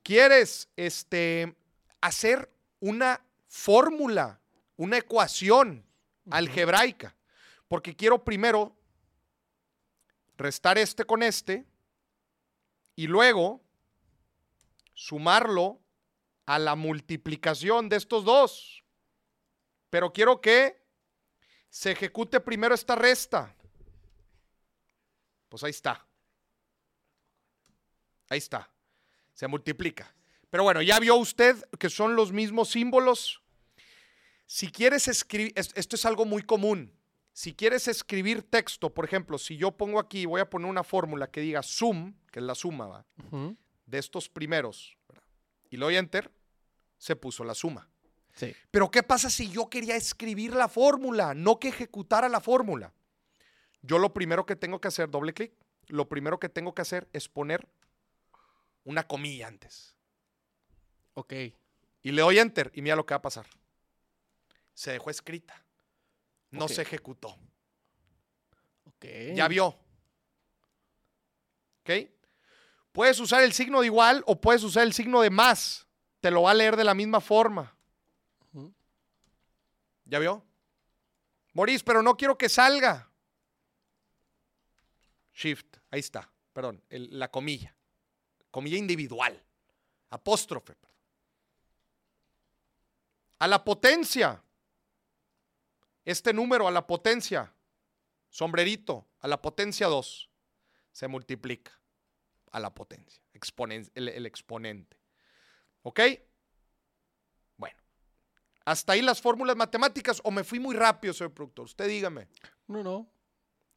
[0.03, 1.57] ¿Quieres este,
[2.03, 4.39] hacer una fórmula,
[4.77, 5.87] una ecuación
[6.31, 7.17] algebraica?
[7.67, 8.77] Porque quiero primero
[10.37, 11.65] restar este con este
[12.95, 13.63] y luego
[14.93, 15.81] sumarlo
[16.45, 18.85] a la multiplicación de estos dos.
[19.89, 20.86] Pero quiero que
[21.79, 23.55] se ejecute primero esta resta.
[25.51, 26.07] Pues ahí está.
[28.31, 28.71] Ahí está.
[29.35, 30.11] Se multiplica.
[30.49, 33.43] Pero bueno, ya vio usted que son los mismos símbolos.
[34.47, 36.93] Si quieres escribir, es- esto es algo muy común.
[37.35, 41.31] Si quieres escribir texto, por ejemplo, si yo pongo aquí, voy a poner una fórmula
[41.31, 43.07] que diga sum, que es la suma ¿va?
[43.85, 45.25] De estos primeros, ¿verdad?
[45.69, 46.33] y le doy enter,
[46.97, 47.91] se puso la suma.
[48.37, 48.55] Sí.
[48.71, 52.93] Pero ¿qué pasa si yo quería escribir la fórmula, no que ejecutara la fórmula?
[53.83, 55.53] Yo lo primero que tengo que hacer, doble clic,
[55.89, 57.67] lo primero que tengo que hacer es poner
[58.85, 59.95] una comilla antes.
[61.15, 61.33] Ok.
[62.03, 63.47] Y le doy enter y mira lo que va a pasar.
[64.75, 65.65] Se dejó escrita.
[66.51, 67.39] No se ejecutó.
[68.85, 69.07] Ok.
[69.35, 69.79] Ya vio.
[71.81, 71.91] ¿Ok?
[72.93, 75.87] Puedes usar el signo de igual o puedes usar el signo de más.
[76.21, 77.76] Te lo va a leer de la misma forma.
[80.07, 80.45] ¿Ya vio?
[81.53, 83.11] Moris, pero no quiero que salga.
[85.35, 86.31] Shift, ahí está.
[86.53, 87.77] Perdón, la comilla.
[88.51, 89.43] Comilla individual.
[90.11, 90.75] Apóstrofe.
[90.75, 90.97] perdón.
[93.39, 94.43] A la potencia.
[96.05, 97.53] Este número a la potencia.
[98.31, 100.31] Sombrerito a la potencia 2.
[100.93, 101.79] Se multiplica
[102.53, 103.21] a la potencia.
[103.35, 104.97] exponen- el, el exponente.
[105.83, 106.01] ¿Ok?
[108.67, 111.65] Hasta ahí las fórmulas matemáticas o me fui muy rápido, señor productor.
[111.65, 112.29] Usted dígame.
[112.67, 113.09] No, no.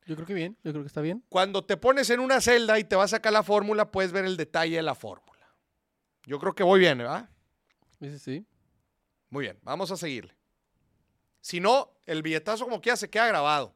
[0.06, 0.58] Yo creo que bien.
[0.64, 1.24] Yo creo que está bien.
[1.30, 4.26] Cuando te pones en una celda y te va a sacar la fórmula, puedes ver
[4.26, 5.48] el detalle de la fórmula.
[6.26, 7.30] Yo creo que voy bien, ¿verdad?
[8.00, 8.46] Sí, sí, sí.
[9.30, 10.36] Muy bien, vamos a seguirle.
[11.40, 13.76] Si no, el billetazo como quiera se queda grabado.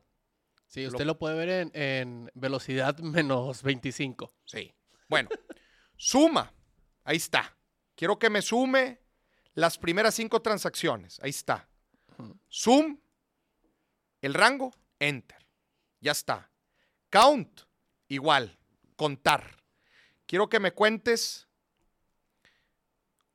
[0.66, 4.34] Sí, Lo- usted lo puede ver en, en velocidad menos 25.
[4.46, 4.74] Sí.
[5.08, 5.30] Bueno,
[5.96, 6.52] suma.
[7.04, 7.56] Ahí está.
[7.96, 9.00] Quiero que me sume
[9.56, 11.20] las primeras cinco transacciones.
[11.22, 11.68] Ahí está.
[12.48, 13.00] Sum,
[14.22, 15.46] el rango, enter.
[16.00, 16.50] Ya está.
[17.10, 17.62] Count,
[18.08, 18.58] igual,
[18.96, 19.58] contar.
[20.26, 21.48] Quiero que me cuentes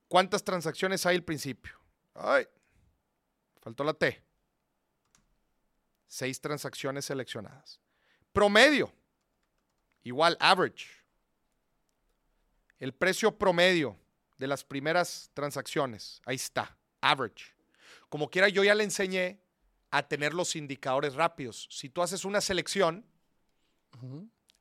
[0.08, 1.78] cuántas transacciones hay al principio.
[2.14, 2.46] Ay,
[3.60, 4.22] faltó la T.
[6.06, 7.80] Seis transacciones seleccionadas.
[8.32, 8.92] Promedio,
[10.02, 10.88] igual, average.
[12.78, 13.98] El precio promedio
[14.38, 16.22] de las primeras transacciones.
[16.24, 17.54] Ahí está, average.
[18.08, 19.40] Como quiera, yo ya le enseñé
[19.90, 21.68] a tener los indicadores rápidos.
[21.70, 23.04] Si tú haces una selección,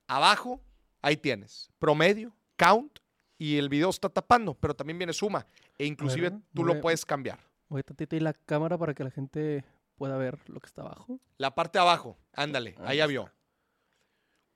[0.08, 0.62] abajo,
[1.02, 3.00] ahí tienes promedio, count,
[3.38, 5.46] y el video está tapando, pero también viene suma.
[5.78, 7.40] E inclusive ver, tú voy lo puedes cambiar.
[7.70, 9.64] Voy tantito ahí la cámara para que la gente
[9.96, 11.20] pueda ver lo que está abajo.
[11.38, 13.32] La parte de abajo, ándale, Ahí ahí ya vio.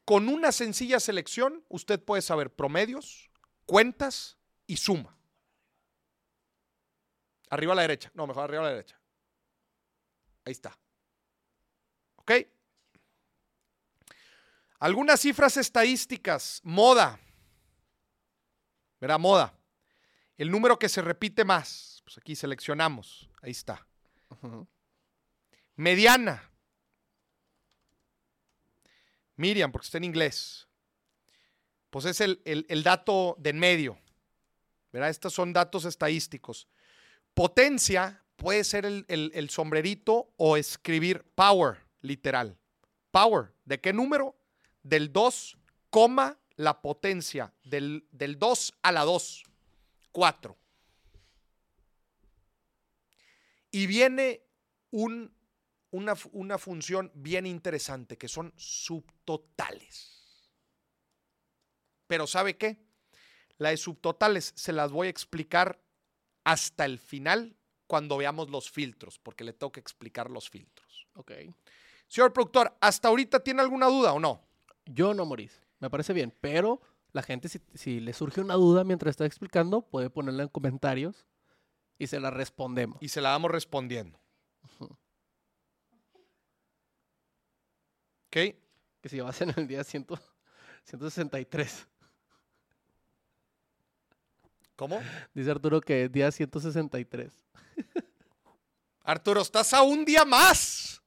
[0.05, 3.29] Con una sencilla selección, usted puede saber promedios,
[3.65, 4.37] cuentas
[4.71, 5.13] y suma.
[7.49, 8.09] Arriba a la derecha.
[8.13, 8.97] No, mejor arriba a la derecha.
[10.45, 10.79] Ahí está.
[12.15, 12.31] ¿Ok?
[14.79, 16.61] Algunas cifras estadísticas.
[16.63, 17.19] Moda.
[19.01, 19.53] Verá, moda.
[20.37, 22.01] El número que se repite más.
[22.05, 23.29] Pues aquí seleccionamos.
[23.41, 23.85] Ahí está.
[25.75, 26.49] Mediana.
[29.35, 30.67] Miriam, porque está en inglés.
[31.89, 33.99] Pues es el, el- el dato de en medio.
[34.91, 35.09] ¿Verdad?
[35.09, 36.67] Estos son datos estadísticos.
[37.33, 42.57] Potencia puede ser el, sombrerito o escribir power, literal.
[43.11, 43.53] Power.
[43.65, 44.35] ¿De qué número?
[44.83, 45.57] Del 2,
[45.89, 47.53] coma la potencia.
[47.63, 49.43] Del, del 2 a la 2.
[50.11, 50.57] 4.
[53.71, 54.41] Y viene
[54.89, 55.33] un
[55.91, 60.09] una, una función bien interesante, que son subtotales.
[62.07, 62.77] Pero ¿sabe qué?
[63.61, 65.79] La de subtotales se las voy a explicar
[66.43, 71.07] hasta el final cuando veamos los filtros, porque le tengo que explicar los filtros.
[71.13, 71.31] Ok.
[72.07, 74.41] Señor productor, ¿hasta ahorita tiene alguna duda o no?
[74.87, 75.61] Yo no, Moris.
[75.77, 79.83] Me parece bien, pero la gente, si, si le surge una duda mientras está explicando,
[79.83, 81.27] puede ponerla en comentarios
[81.99, 82.97] y se la respondemos.
[82.99, 84.19] Y se la vamos respondiendo.
[84.79, 84.97] ¿Ok?
[88.31, 90.07] Que si vas en el día 100
[90.85, 91.90] 163.
[94.81, 94.99] ¿Cómo?
[95.35, 97.31] Dice Arturo que es día 163.
[99.03, 101.03] Arturo, estás a un día más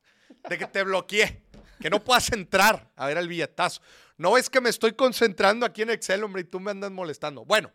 [0.49, 1.43] de que te bloqueé,
[1.81, 3.83] que no puedas entrar a ver el billetazo.
[4.17, 7.45] No es que me estoy concentrando aquí en Excel, hombre, y tú me andas molestando.
[7.45, 7.73] Bueno,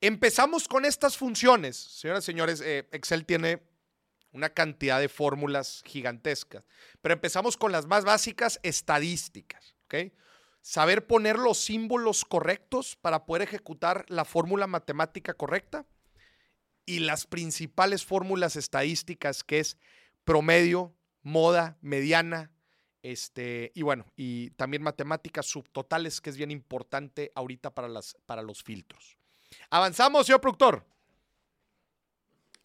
[0.00, 1.76] empezamos con estas funciones.
[1.76, 3.62] Señoras y señores, eh, Excel tiene
[4.32, 6.64] una cantidad de fórmulas gigantescas,
[7.02, 10.10] pero empezamos con las más básicas, estadísticas, ¿ok?
[10.62, 15.86] Saber poner los símbolos correctos para poder ejecutar la fórmula matemática correcta
[16.84, 19.78] y las principales fórmulas estadísticas que es
[20.24, 22.50] promedio, moda, mediana,
[23.02, 28.42] este, y bueno, y también matemáticas subtotales, que es bien importante ahorita para, las, para
[28.42, 29.16] los filtros.
[29.70, 30.86] Avanzamos, señor productor.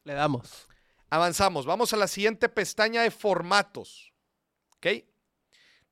[0.04, 0.68] Le damos.
[1.10, 1.66] Avanzamos.
[1.66, 4.12] Vamos a la siguiente pestaña de formatos.
[4.76, 4.88] ¿Ok?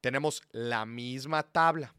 [0.04, 1.96] Tenemos la misma tabla.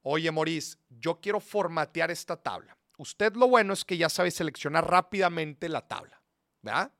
[0.00, 2.78] Oye, Maurice, yo quiero formatear esta tabla.
[2.96, 6.22] Usted lo bueno es que ya sabe seleccionar rápidamente la tabla.
[6.62, 6.90] ¿Verdad?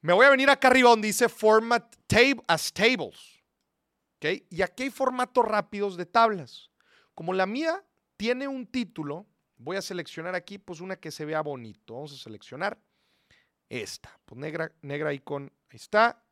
[0.00, 3.42] Me voy a venir acá arriba donde dice Format table, as Tables.
[4.18, 4.44] ¿Ok?
[4.48, 6.70] Y aquí hay formatos rápidos de tablas.
[7.16, 7.84] Como la mía
[8.16, 11.94] tiene un título, voy a seleccionar aquí pues una que se vea bonito.
[11.94, 12.80] Vamos a seleccionar
[13.68, 14.20] esta.
[14.24, 16.22] Pues negra, negra icon, ahí está.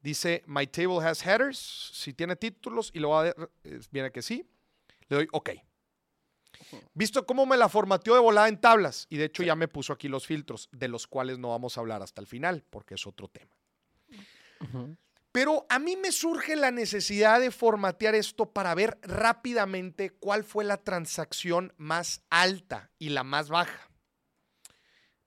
[0.00, 1.58] Dice My table has headers.
[1.58, 3.50] Si tiene títulos y lo va a ver,
[3.90, 4.48] viene que sí.
[5.08, 5.50] Le doy OK.
[6.94, 9.06] Visto cómo me la formateó de volada en tablas.
[9.10, 11.80] Y de hecho ya me puso aquí los filtros, de los cuales no vamos a
[11.80, 13.50] hablar hasta el final, porque es otro tema.
[15.30, 20.64] Pero a mí me surge la necesidad de formatear esto para ver rápidamente cuál fue
[20.64, 23.90] la transacción más alta y la más baja.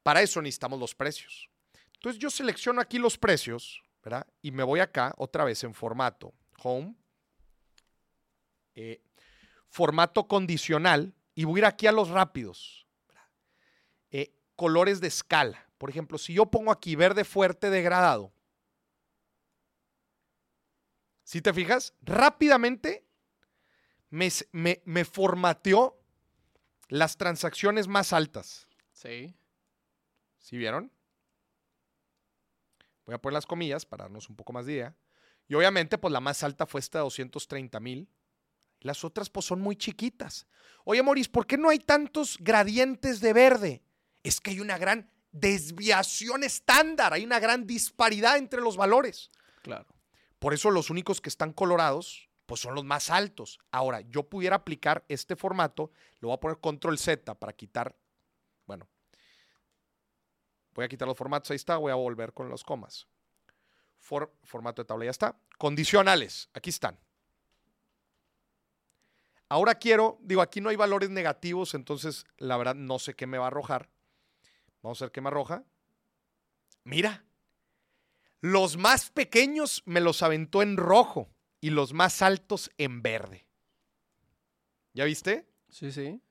[0.04, 1.50] Para eso necesitamos los precios.
[1.94, 4.28] Entonces yo selecciono aquí los precios, ¿verdad?
[4.42, 6.34] Y me voy acá otra vez en formato,
[6.64, 6.96] home,
[8.76, 9.02] eh,
[9.68, 12.88] formato condicional, y voy a ir aquí a los rápidos.
[14.10, 15.70] Eh, colores de escala.
[15.78, 18.34] Por ejemplo, si yo pongo aquí verde fuerte degradado,
[21.24, 23.08] si te fijas, rápidamente
[24.10, 25.98] me, me, formateó
[26.90, 28.68] las transacciones más altas.
[28.92, 29.34] Sí.
[30.38, 30.92] ¿Sí vieron?
[33.12, 34.96] Voy a poner las comillas para darnos un poco más de idea.
[35.50, 38.10] Y obviamente, pues la más alta fue esta de 230 mil.
[38.80, 40.48] Las otras pues son muy chiquitas.
[40.86, 43.84] Oye, Maurice, ¿por qué no hay tantos gradientes de verde?
[44.24, 49.30] Es que hay una gran desviación estándar, hay una gran disparidad entre los valores.
[49.62, 49.94] Claro.
[50.40, 53.60] Por eso los únicos que están colorados pues son los más altos.
[53.72, 57.96] Ahora, yo pudiera aplicar este formato, lo voy a poner control Z para quitar,
[60.74, 63.08] voy a quitar los formatos, ahí está, voy a volver con los comas.
[64.00, 65.38] formato de tabla, ya está.
[65.58, 67.00] Condicionales, aquí están.
[69.50, 73.38] Ahora quiero, digo, aquí no hay valores negativos, entonces la verdad no sé qué me
[73.38, 73.90] va a arrojar.
[74.82, 75.64] Vamos a ver qué me arroja.
[76.84, 77.26] Mira,
[78.40, 81.30] los más pequeños me los aventó en rojo
[81.60, 83.46] y los más altos en verde.
[84.94, 85.48] ¿Ya viste?
[85.70, 86.22] Sí, sí.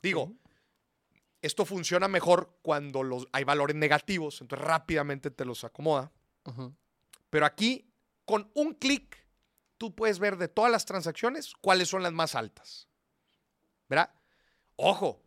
[0.00, 0.32] Digo,
[1.46, 6.12] esto funciona mejor cuando los, hay valores negativos, entonces rápidamente te los acomoda.
[7.30, 7.90] Pero aquí,
[8.24, 9.16] con un clic,
[9.78, 12.88] tú puedes ver de todas las transacciones cuáles son las más altas.
[13.88, 14.12] ¿Verdad?
[14.76, 15.22] Ojo,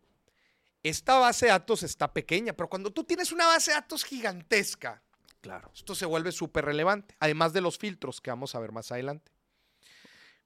[0.82, 5.02] esta base de datos está pequeña, pero cuando tú tienes una base de datos gigantesca,
[5.40, 8.92] claro, esto se vuelve súper relevante, además de los filtros que vamos a ver más
[8.92, 9.32] adelante.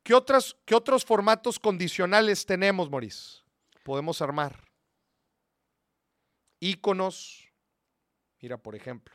[0.02, 3.42] ¿Qué, otros, ¿Qué otros formatos condicionales tenemos, Maurice?
[3.84, 4.73] Podemos armar.
[6.60, 7.48] Iconos.
[8.40, 9.14] Mira, por ejemplo.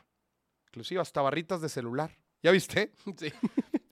[0.68, 2.16] Inclusive hasta barritas de celular.
[2.42, 2.92] ¿Ya viste?
[3.18, 3.32] Sí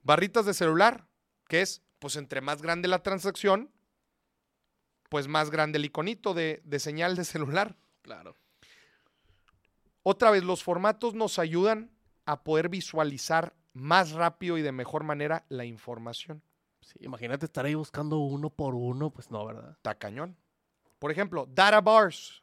[0.09, 1.07] barritas de celular,
[1.49, 3.71] que es, pues entre más grande la transacción,
[5.11, 7.77] pues más grande el iconito de, señal de celular.
[8.01, 8.35] Claro.
[10.03, 11.91] Otra vez, los formatos nos ayudan
[12.25, 16.43] a poder visualizar más rápido y de mejor manera la información.
[16.81, 19.73] Sí, imagínate estar ahí buscando uno por uno, pues no, ¿verdad?
[19.73, 20.39] Está cañón.
[20.99, 22.43] Por ejemplo, data bars.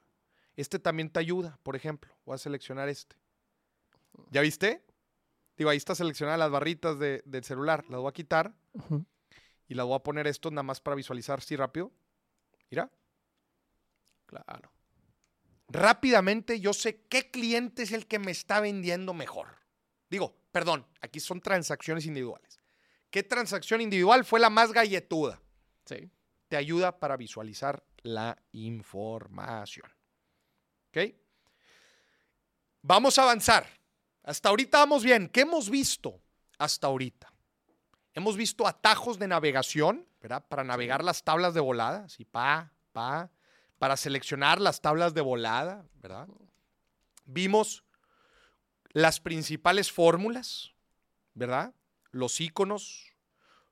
[0.55, 2.15] Este también te ayuda, por ejemplo.
[2.25, 3.15] Voy a seleccionar este.
[4.31, 4.83] ¿Ya viste?
[5.57, 7.85] Digo, ahí está seleccionada las barritas del celular.
[7.89, 8.53] Las voy a quitar
[9.67, 11.91] y las voy a poner esto nada más para visualizar así rápido.
[12.69, 12.91] Mira.
[14.25, 14.71] Claro.
[15.67, 19.47] Rápidamente yo sé qué cliente es el que me está vendiendo mejor.
[20.09, 22.59] Digo, perdón, aquí son transacciones individuales.
[23.09, 25.41] ¿Qué transacción individual fue la más galletuda?
[25.85, 26.11] Sí.
[26.47, 29.89] Te ayuda para visualizar la información.
[30.95, 31.13] ¿Ok?
[32.81, 33.67] Vamos a avanzar.
[34.23, 35.27] Hasta ahorita vamos bien.
[35.27, 36.21] ¿Qué hemos visto
[36.57, 37.33] hasta ahorita?
[38.13, 40.45] Hemos visto atajos de navegación, ¿verdad?
[40.47, 43.29] Para navegar las tablas de volada, así, pa, pa,
[43.77, 46.29] para seleccionar las tablas de volada, ¿verdad?
[47.25, 47.83] Vimos
[48.93, 50.71] las principales fórmulas,
[51.33, 51.73] ¿verdad?
[52.11, 53.13] Los iconos,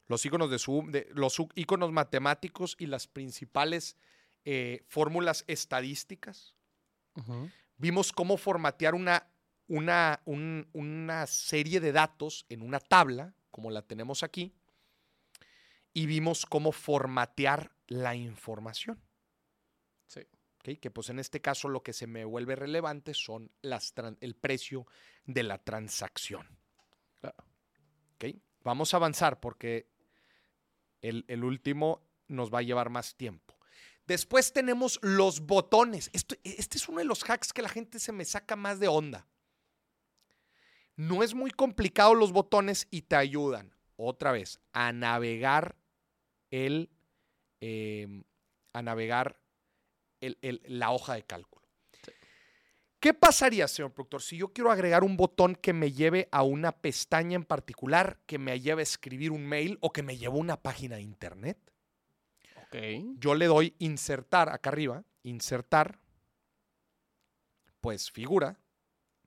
[0.08, 3.96] los iconos de de, los iconos matemáticos y las principales
[4.44, 6.54] eh, fórmulas estadísticas.
[7.78, 9.28] Vimos cómo formatear una
[9.68, 14.54] una, una serie de datos en una tabla, como la tenemos aquí,
[15.94, 19.02] y vimos cómo formatear la información.
[20.08, 20.22] Sí.
[20.78, 24.88] Que pues en este caso lo que se me vuelve relevante son las el precio
[25.26, 26.48] de la transacción.
[28.64, 29.90] Vamos a avanzar porque
[31.02, 33.43] el, el, último nos va a llevar más tiempo.
[34.06, 36.10] Después tenemos los botones.
[36.14, 39.28] este es uno de los hacks que la gente se me saca más de onda.
[40.96, 45.76] No es muy complicado los botones y te ayudan, otra vez, a navegar
[46.52, 46.92] el,
[47.62, 48.24] em,
[48.74, 49.40] a navegar
[50.20, 51.68] la hoja de cálculo.
[53.00, 56.72] ¿Qué pasaría, señor productor, si yo quiero agregar un botón que me lleve a una
[56.72, 60.40] pestaña en particular, que me lleve a escribir un mail o que me lleve a
[60.40, 61.58] una página de internet?
[62.74, 63.20] Ok.
[63.20, 66.00] Yo le doy insertar acá arriba, insertar,
[67.82, 68.58] pues figura,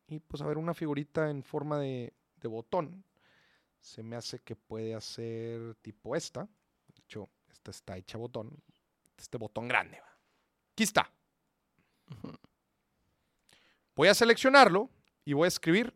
[0.09, 3.05] y pues a ver una figurita en forma de, de botón.
[3.79, 6.43] Se me hace que puede hacer tipo esta.
[6.43, 8.51] De hecho, esta está hecha botón.
[9.17, 10.01] Este botón grande.
[10.01, 10.19] va.
[10.73, 11.09] Aquí está.
[13.95, 14.91] Voy a seleccionarlo
[15.25, 15.95] y voy a escribir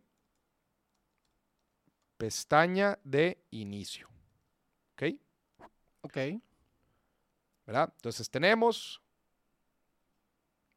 [2.16, 4.08] pestaña de inicio.
[4.94, 5.02] ¿Ok?
[6.02, 6.16] Ok.
[7.70, 7.92] ¿Verdad?
[7.94, 9.00] Entonces tenemos,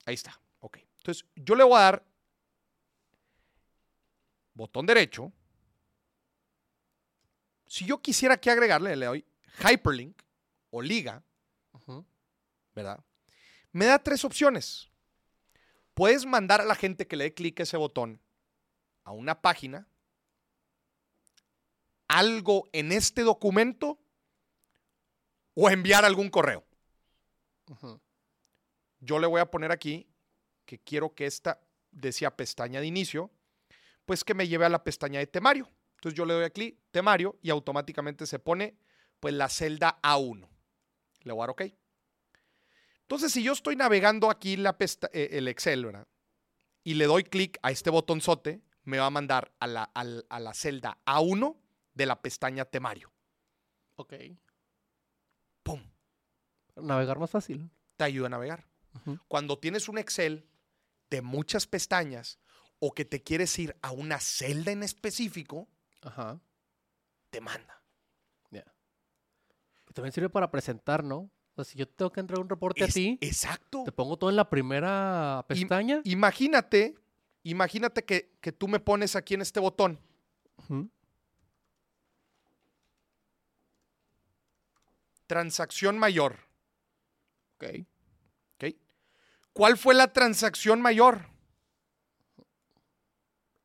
[0.06, 0.78] ahí está, ok.
[0.98, 2.06] Entonces yo le voy a dar
[4.54, 5.34] botón derecho.
[7.66, 9.26] Si yo quisiera que agregarle, le doy
[9.68, 10.22] hyperlink
[10.70, 11.24] o liga.
[12.76, 13.04] ¿verdad?
[13.72, 14.88] Me da tres opciones.
[15.96, 18.22] Puedes mandar a la gente que le dé clic a ese botón
[19.04, 19.88] a una página,
[22.08, 23.98] algo en este documento
[25.56, 26.64] o enviar algún correo.
[29.00, 30.08] Yo le voy a poner aquí
[30.66, 31.60] que quiero que esta
[31.92, 33.32] decía pestaña de inicio,
[34.06, 35.70] pues que me lleve a la pestaña de temario.
[35.96, 38.78] Entonces yo le doy a clic temario y automáticamente se pone
[39.20, 40.48] pues la celda A1.
[41.24, 41.62] Le voy a dar OK.
[43.02, 46.08] Entonces si yo estoy navegando aquí la pesta- eh, el Excel, ¿verdad?
[46.84, 50.40] Y le doy clic a este botonzote, me va a mandar a la, al- a
[50.40, 51.58] la celda A1
[51.94, 53.14] de la pestaña temario.
[53.96, 54.14] Ok.
[55.64, 55.82] ¡Pum!
[56.76, 57.70] Navegar más fácil.
[57.98, 58.66] Te ayuda a navegar.
[59.28, 60.48] Cuando tienes un Excel
[61.10, 62.40] de muchas pestañas
[62.80, 65.68] o que te quieres ir a una celda en específico,
[66.02, 66.40] Ajá.
[67.30, 67.82] te manda.
[68.52, 68.64] Ya.
[69.86, 71.18] Pues También sirve para presentar, ¿no?
[71.56, 73.84] O sea, si yo tengo que entregar un reporte a Es- ti, Exacto.
[73.86, 76.02] te pongo todo en la primera pestaña.
[76.04, 76.96] Imagínate,
[77.44, 80.00] imagínate que, que tú me pones aquí en este botón,
[85.28, 86.38] transacción mayor.
[87.64, 87.86] Ok.
[88.56, 88.76] ¿ok?
[89.54, 91.30] ¿Cuál fue la transacción mayor?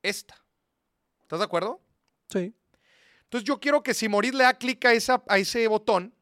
[0.02, 0.42] Esta.
[1.22, 1.82] ¿Estás de acuerdo?
[2.28, 2.54] Sí.
[3.24, 6.14] Entonces yo quiero que si Moris le da clic a, esa, a ese botón,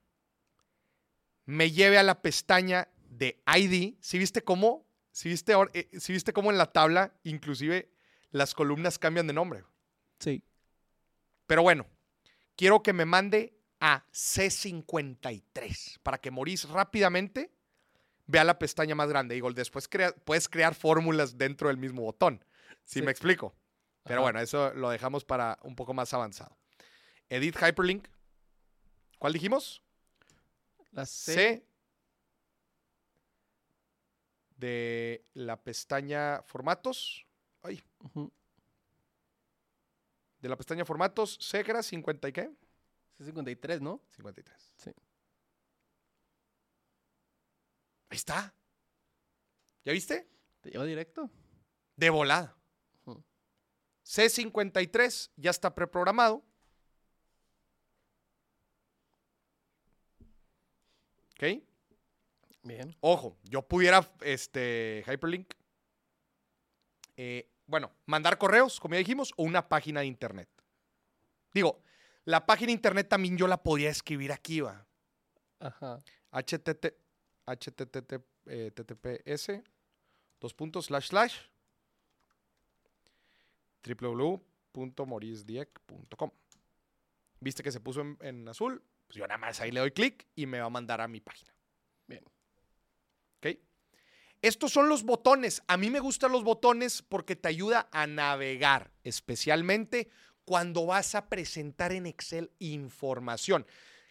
[1.44, 3.94] me lleve a la pestaña de ID.
[4.00, 4.86] ¿Sí viste cómo?
[5.12, 7.90] ¿Sí viste, eh, sí viste cómo en la tabla inclusive
[8.30, 9.64] las columnas cambian de nombre?
[10.18, 10.42] Sí.
[11.46, 11.86] Pero bueno,
[12.56, 17.55] quiero que me mande a C53 para que Moris rápidamente
[18.26, 19.34] vea la pestaña más grande.
[19.34, 22.44] Digo, después crea- puedes crear fórmulas dentro del mismo botón.
[22.84, 23.02] Si Sí.
[23.04, 23.54] me explico.
[24.04, 24.22] Pero Ajá.
[24.22, 26.56] bueno, eso lo dejamos para un poco más avanzado.
[27.28, 28.06] Edit Hyperlink.
[29.18, 29.82] ¿Cuál dijimos?
[30.92, 31.34] La C.
[31.34, 31.66] C
[34.56, 37.26] de la pestaña formatos.
[37.62, 37.82] Ay,
[40.38, 42.50] de la pestaña formatos, C que era 50 y qué?
[43.18, 44.00] C53, ¿no?
[44.10, 44.72] 53.
[44.76, 44.90] Sí.
[48.08, 48.54] Ahí está.
[49.84, 50.28] ¿Ya viste?
[50.60, 51.30] Te lleva directo.
[51.96, 52.56] De volada.
[53.04, 53.22] Ujú.
[54.04, 56.44] C53 ya está preprogramado.
[61.32, 61.62] ¿Ok?
[62.62, 62.96] Bien.
[63.00, 65.52] Ojo, yo pudiera, este, Hyperlink,
[67.16, 70.48] eh, bueno, mandar correos, como ya dijimos, o una página de internet.
[71.52, 71.82] Digo,
[72.24, 74.86] la página de internet también yo la podía escribir aquí, va.
[75.60, 76.02] Ajá.
[76.32, 76.94] http,
[77.46, 78.72] http, eh,
[80.40, 81.36] dos puntos, slash, slash,
[83.84, 86.30] www.morisdieck.com.
[87.40, 88.82] ¿Viste que se puso en, en azul?
[89.06, 91.20] Pues yo nada más ahí le doy clic y me va a mandar a mi
[91.20, 91.54] página.
[92.06, 92.24] Bien.
[93.38, 93.58] ¿Ok?
[94.42, 95.62] Estos son los botones.
[95.68, 100.08] A mí me gustan los botones porque te ayuda a navegar, especialmente
[100.44, 103.66] cuando vas a presentar en Excel información.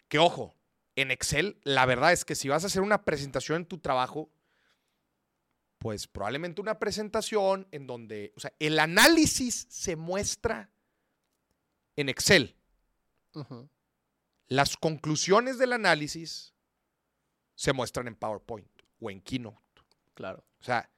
[0.08, 0.55] Que ojo,
[0.96, 4.30] en Excel, la verdad es que si vas a hacer una presentación en tu trabajo,
[5.78, 10.70] pues probablemente una presentación en donde, o sea, el análisis se muestra
[11.96, 12.56] en Excel.
[14.48, 16.54] Las conclusiones del análisis
[17.54, 18.68] se muestran en PowerPoint
[18.98, 19.58] o en Keynote.
[20.14, 20.46] Claro.
[20.60, 20.90] O sea,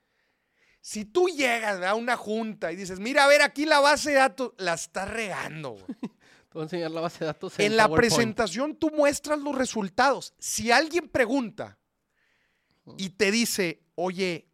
[0.80, 4.16] si tú llegas a una junta y dices, mira, a ver, aquí la base de
[4.16, 5.70] datos, la estás regando.
[5.70, 5.84] güey.
[6.59, 8.14] Te voy a enseñar la base de datos En la PowerPoint.
[8.14, 10.34] presentación tú muestras los resultados.
[10.40, 11.78] Si alguien pregunta
[12.96, 14.48] y te dice, oye,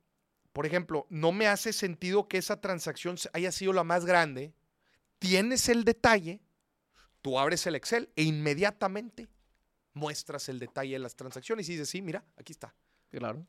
[0.53, 4.53] por ejemplo, no me hace sentido que esa transacción haya sido la más grande,
[5.19, 6.43] tienes el detalle,
[7.23, 9.27] tú abres el Excel e inmediatamente
[9.95, 12.75] muestras el detalle de las transacciones y dices, sí, mira, aquí está.
[13.09, 13.47] Claro.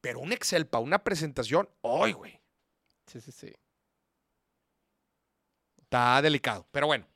[0.00, 2.40] Pero un Excel para una presentación, ¡ay, güey!
[3.06, 3.52] Sí, sí, sí.
[5.82, 6.66] Está delicado.
[6.72, 7.11] Pero bueno.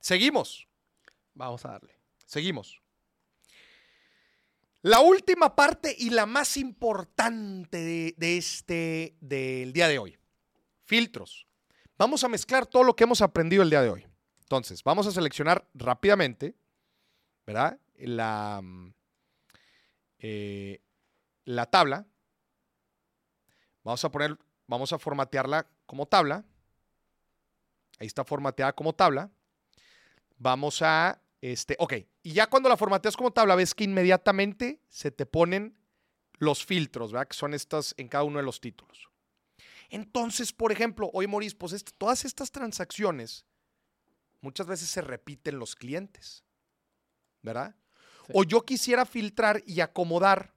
[0.00, 0.68] Seguimos.
[1.34, 1.98] Vamos a darle.
[2.26, 2.82] Seguimos.
[4.82, 10.18] La última parte y la más importante de, de este del día de hoy.
[10.84, 11.46] Filtros.
[11.98, 14.06] Vamos a mezclar todo lo que hemos aprendido el día de hoy.
[14.40, 16.54] Entonces, vamos a seleccionar rápidamente,
[17.44, 17.78] ¿verdad?
[17.96, 18.62] La,
[20.20, 20.80] eh,
[21.44, 22.06] la tabla.
[23.82, 26.44] Vamos a poner, vamos a formatearla como tabla.
[27.98, 29.30] Ahí está formateada como tabla.
[30.38, 31.94] Vamos a, este, ok.
[32.22, 35.76] Y ya cuando la formateas como tabla, ves que inmediatamente se te ponen
[36.38, 37.28] los filtros, ¿verdad?
[37.28, 39.08] Que son estas en cada uno de los títulos.
[39.90, 43.46] Entonces, por ejemplo, hoy Maurice, pues est- todas estas transacciones
[44.40, 46.44] muchas veces se repiten los clientes,
[47.42, 47.74] ¿verdad?
[48.26, 48.32] Sí.
[48.34, 50.54] O yo quisiera filtrar y acomodar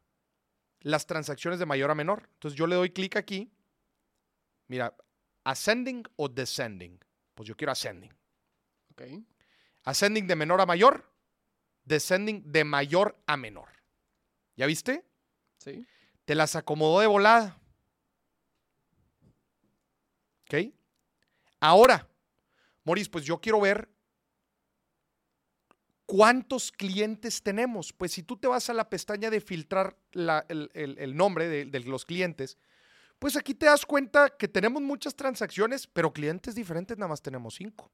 [0.82, 2.30] las transacciones de mayor a menor.
[2.34, 3.52] Entonces yo le doy clic aquí.
[4.68, 4.96] Mira,
[5.44, 7.00] ascending o descending.
[7.34, 8.12] Pues yo quiero ascending.
[8.92, 9.02] Ok.
[9.84, 11.12] Ascending de menor a mayor,
[11.86, 13.70] descending de mayor a menor.
[14.56, 15.04] ¿Ya viste?
[15.58, 15.86] Sí.
[16.26, 17.58] Te las acomodó de volada.
[20.44, 20.74] ¿Ok?
[21.60, 22.08] Ahora,
[22.84, 23.90] Moris, pues yo quiero ver
[26.06, 27.94] cuántos clientes tenemos.
[27.94, 31.48] Pues si tú te vas a la pestaña de filtrar la- el, el- el nombre
[31.48, 32.58] de, de los clientes,
[33.20, 37.56] pues aquí te das cuenta que tenemos muchas transacciones, pero clientes diferentes nada más tenemos
[37.56, 37.92] cinco.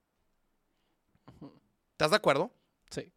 [1.97, 2.53] ¿Estás de acuerdo?
[2.91, 3.11] Sí.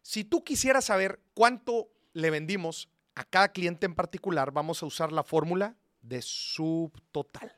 [0.00, 5.12] Si tú quisieras saber cuánto le vendimos a cada cliente en particular, vamos a usar
[5.12, 7.54] la fórmula de subtotal.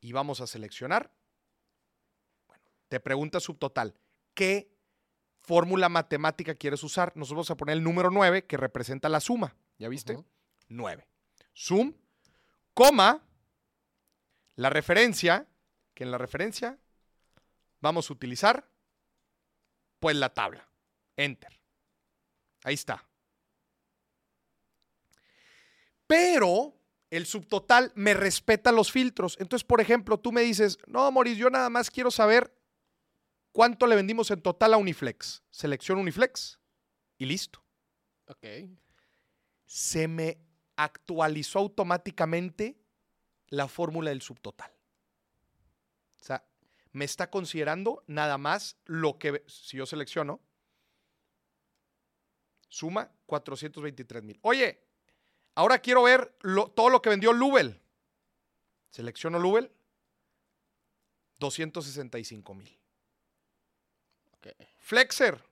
[0.00, 1.12] Y vamos a seleccionar.
[2.48, 3.94] Bueno, te pregunta subtotal,
[4.32, 4.74] ¿qué
[5.40, 7.14] fórmula matemática quieres usar?
[7.14, 9.54] Nosotros vamos a poner el número 9 que representa la suma.
[9.76, 10.14] ¿Ya viste?
[10.14, 10.24] Ujú.
[10.70, 11.06] 9.
[11.52, 11.92] Sum,
[12.72, 13.22] coma,
[14.54, 15.46] la referencia,
[15.92, 16.78] que en la referencia
[17.80, 18.68] vamos a utilizar
[19.98, 20.68] pues la tabla.
[21.16, 21.60] Enter.
[22.64, 23.06] Ahí está.
[26.06, 26.74] Pero
[27.10, 29.36] el subtotal me respeta los filtros.
[29.40, 32.56] Entonces, por ejemplo, tú me dices, no, Moris, yo nada más quiero saber
[33.52, 35.42] cuánto le vendimos en total a Uniflex.
[35.50, 36.58] Selecciono Uniflex
[37.18, 37.62] y listo.
[38.26, 38.46] Ok.
[39.66, 40.38] Se me
[40.76, 42.80] actualizó automáticamente
[43.48, 44.72] la fórmula del subtotal.
[46.20, 46.44] O sea,
[46.92, 50.40] me está considerando nada más lo que, si yo selecciono,
[52.68, 54.38] suma 423 mil.
[54.42, 54.82] Oye,
[55.54, 57.80] ahora quiero ver lo- todo lo que vendió Lubel.
[58.90, 59.72] Selecciono Lubel,
[61.38, 62.76] 265 mil.
[64.32, 64.48] Ok.
[64.78, 65.42] Flexer,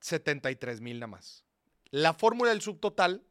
[0.00, 1.44] 73 mil nada más.
[1.90, 3.24] La fórmula del subtotal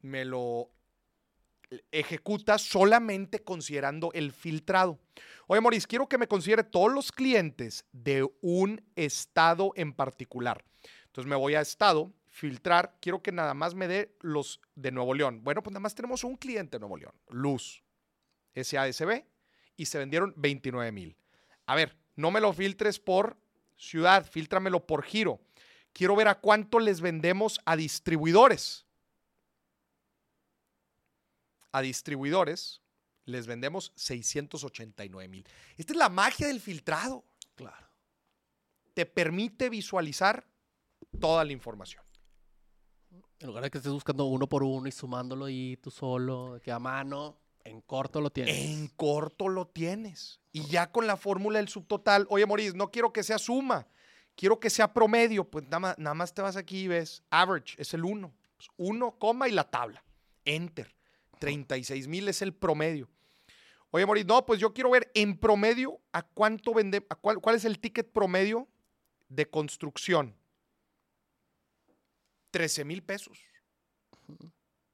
[0.00, 0.70] me lo
[1.90, 4.98] ejecuta solamente considerando el filtrado.
[5.46, 10.64] Oye, Maurice, quiero que me considere todos los clientes de un estado en particular.
[11.06, 15.14] Entonces me voy a estado, filtrar, quiero que nada más me dé los de Nuevo
[15.14, 15.42] León.
[15.44, 17.82] Bueno, pues nada más tenemos un cliente de Nuevo León, Luz,
[18.54, 19.24] SASB,
[19.76, 21.16] y se vendieron 29 mil.
[21.66, 23.36] A ver, no me lo filtres por
[23.76, 25.40] ciudad, filtramelo por giro.
[25.92, 28.83] Quiero ver a cuánto les vendemos a distribuidores.
[31.74, 32.82] A distribuidores
[33.24, 35.44] les vendemos 689 mil.
[35.76, 37.24] Esta es la magia del filtrado.
[37.56, 37.88] Claro.
[38.94, 40.46] Te permite visualizar
[41.20, 42.04] toda la información.
[43.40, 46.70] En lugar de que estés buscando uno por uno y sumándolo y tú solo, que
[46.70, 48.56] a mano, en corto lo tienes.
[48.56, 50.38] En corto lo tienes.
[50.52, 53.88] Y ya con la fórmula del subtotal, oye, Moris, no quiero que sea suma,
[54.36, 55.50] quiero que sea promedio.
[55.50, 58.32] Pues nada más, nada más te vas aquí y ves average, es el 1.
[58.76, 60.04] 1, coma y la tabla.
[60.44, 60.94] Enter.
[61.44, 63.06] 36 mil es el promedio.
[63.90, 67.56] Oye, Moris, no, pues yo quiero ver en promedio a cuánto vende, a cuál, cuál
[67.56, 68.66] es el ticket promedio
[69.28, 70.34] de construcción.
[72.50, 73.38] 13 mil pesos.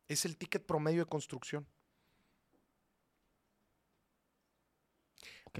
[0.08, 1.64] Es el ticket promedio de construcción.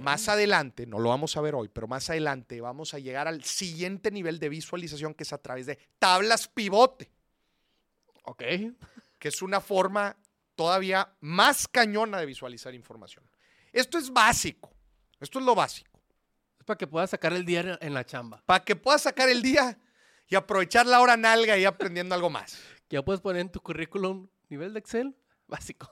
[0.01, 3.45] Más adelante, no lo vamos a ver hoy, pero más adelante vamos a llegar al
[3.45, 7.13] siguiente nivel de visualización que es a través de tablas pivote,
[8.25, 8.43] Ok.
[9.21, 10.17] que es una forma
[10.65, 13.25] todavía más cañona de visualizar información.
[13.73, 14.71] Esto es básico,
[15.19, 16.03] esto es lo básico.
[16.59, 18.43] Es para que puedas sacar el día en- la chamba.
[18.45, 19.79] Para que puedas sacar el día
[20.29, 22.59] y aprovechar la hora nalga y aprendiendo algo más.
[22.89, 25.91] Que ya puedes poner en tu currículum nivel de Excel básico.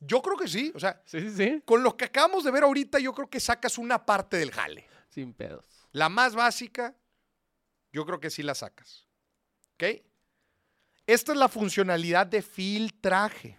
[0.00, 1.62] Yo creo que sí, o sea, Sí, sí, sí.
[1.64, 4.88] con lo que acabamos de ver ahorita, yo creo que sacas una parte del jale.
[5.08, 5.64] Sin pedos.
[5.92, 6.96] La más básica,
[7.92, 9.06] yo creo que sí la sacas.
[9.74, 10.02] ¿Ok?
[11.06, 13.56] Esta es la funcionalidad de filtraje.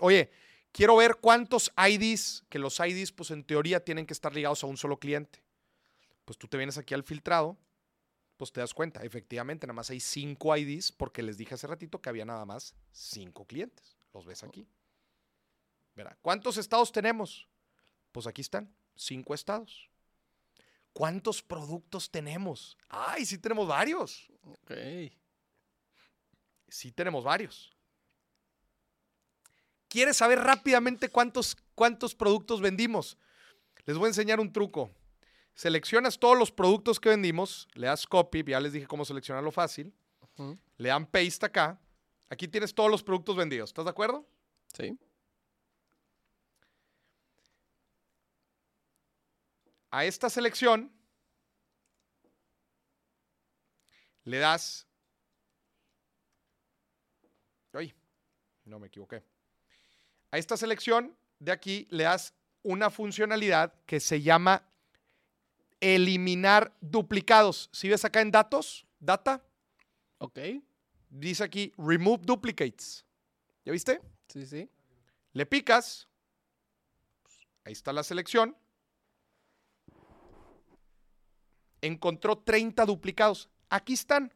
[0.00, 0.30] Oye,
[0.72, 4.66] quiero ver cuántos IDs, que los IDs, pues en teoría tienen que estar ligados a
[4.66, 5.42] un solo cliente.
[6.24, 7.56] Pues tú te vienes aquí al filtrado,
[8.36, 12.00] pues te das cuenta, efectivamente, nada más hay cinco IDs, porque les dije hace ratito
[12.00, 13.96] que había nada más cinco clientes.
[14.12, 14.68] Los ves aquí.
[15.94, 17.48] Verá, ¿cuántos estados tenemos?
[18.12, 19.90] Pues aquí están, cinco estados.
[20.92, 22.76] ¿Cuántos productos tenemos?
[22.88, 24.30] Ay, sí tenemos varios.
[24.42, 24.72] Ok.
[26.68, 27.75] Sí tenemos varios.
[29.88, 33.16] ¿Quieres saber rápidamente cuántos, cuántos productos vendimos?
[33.84, 34.90] Les voy a enseñar un truco.
[35.54, 39.94] Seleccionas todos los productos que vendimos, le das copy, ya les dije cómo seleccionarlo fácil,
[40.76, 41.80] le dan paste acá.
[42.28, 44.28] Aquí tienes todos los productos vendidos, ¿estás de acuerdo?
[44.74, 44.98] Sí.
[49.90, 50.92] A esta selección
[54.24, 54.86] le das...
[57.72, 57.94] Ay,
[58.64, 59.22] no me equivoqué.
[60.30, 64.68] A esta selección de aquí le das una funcionalidad que se llama
[65.80, 67.68] eliminar duplicados.
[67.72, 69.42] Si ves acá en datos, data,
[70.18, 70.38] Ok.
[71.10, 73.04] dice aquí remove duplicates.
[73.64, 74.00] ¿Ya viste?
[74.28, 74.68] Sí, sí.
[75.32, 76.08] Le picas.
[77.64, 78.56] Ahí está la selección.
[81.82, 83.48] Encontró 30 duplicados.
[83.68, 84.32] Aquí están.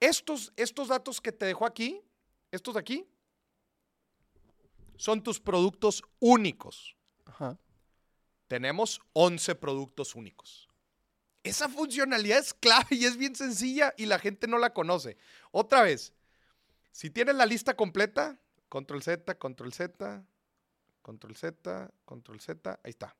[0.00, 2.02] Estos, estos datos que te dejó aquí,
[2.50, 3.06] estos de aquí,
[4.96, 6.96] son tus productos únicos.
[7.24, 7.58] Ajá.
[8.48, 10.68] Tenemos 11 productos únicos.
[11.42, 15.16] Esa funcionalidad es clave y es bien sencilla y la gente no la conoce.
[15.50, 16.12] Otra vez,
[16.90, 18.38] si tienes la lista completa,
[18.68, 20.24] control Z, control Z,
[21.02, 23.16] control Z, control Z, ahí está.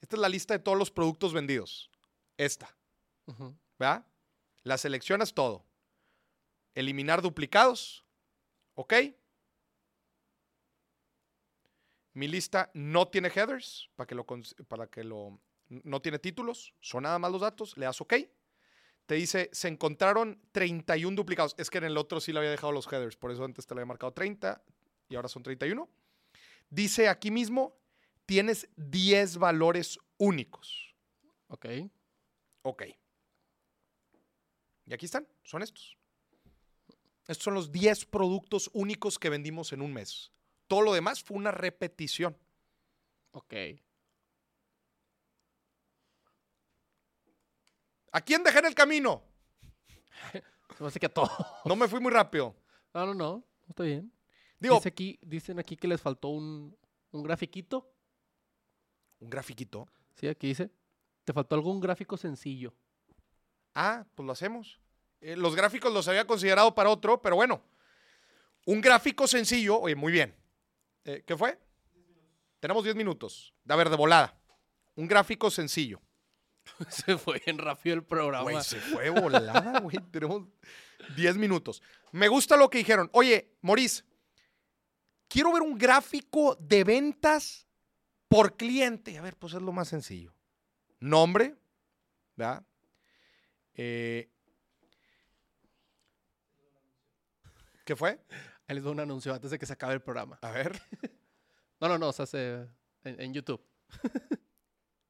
[0.00, 1.90] Esta es la lista de todos los productos vendidos.
[2.36, 2.74] Esta,
[3.26, 3.56] Ujú.
[3.78, 4.06] ¿verdad?
[4.62, 5.64] La seleccionas todo.
[6.74, 8.04] Eliminar duplicados.
[8.74, 8.94] ¿Ok?
[12.20, 14.26] Mi lista no tiene headers para que lo,
[14.68, 15.40] para que lo
[15.70, 18.12] no tiene títulos, son nada más los datos, le das OK.
[19.06, 21.54] Te dice, se encontraron 31 duplicados.
[21.56, 23.74] Es que en el otro sí le había dejado los headers, por eso antes te
[23.74, 24.62] lo había marcado 30
[25.08, 25.88] y ahora son 31.
[26.68, 27.80] Dice aquí mismo,
[28.26, 30.94] tienes 10 valores únicos.
[31.48, 31.66] Ok.
[32.60, 32.82] Ok.
[34.84, 35.96] Y aquí están, son estos.
[37.26, 40.30] Estos son los 10 productos únicos que vendimos en un mes.
[40.70, 42.38] Todo lo demás fue una repetición.
[43.32, 43.54] Ok.
[48.12, 49.20] ¿A quién dejé en el camino?
[50.32, 51.28] Se me hace que a todo.
[51.64, 52.54] No me fui muy rápido.
[52.94, 53.44] No, no, no.
[53.68, 54.12] Está bien.
[54.60, 56.78] Digo, Dice aquí, dicen aquí que les faltó un,
[57.10, 57.92] un grafiquito.
[59.18, 59.88] un grafiquito.
[60.14, 60.70] Sí, aquí dice.
[61.24, 62.72] Te faltó algún gráfico sencillo.
[63.74, 64.78] Ah, pues lo hacemos.
[65.20, 67.60] Eh, los gráficos los había considerado para otro, pero bueno.
[68.66, 70.39] Un gráfico sencillo, oye, muy bien.
[71.04, 71.58] Eh, ¿Qué fue?
[72.60, 73.54] Tenemos 10 minutos.
[73.68, 74.38] A ver, de volada.
[74.96, 76.00] Un gráfico sencillo.
[76.88, 78.42] Se fue bien rápido el programa.
[78.42, 79.96] Güey, se fue volada, güey.
[80.12, 80.46] Tenemos
[81.16, 81.82] 10 minutos.
[82.12, 83.08] Me gusta lo que dijeron.
[83.12, 84.04] Oye, Maurice,
[85.28, 87.66] quiero ver un gráfico de ventas
[88.28, 89.16] por cliente.
[89.18, 90.34] A ver, pues es lo más sencillo.
[91.00, 91.56] Nombre,
[92.36, 92.62] ¿verdad?
[93.74, 94.30] Eh,
[97.84, 98.20] ¿Qué fue?
[98.70, 100.38] Ahí les doy un anuncio antes de que se acabe el programa.
[100.42, 100.80] A ver.
[101.80, 102.68] No, no, no, se hace
[103.04, 103.60] en, en YouTube.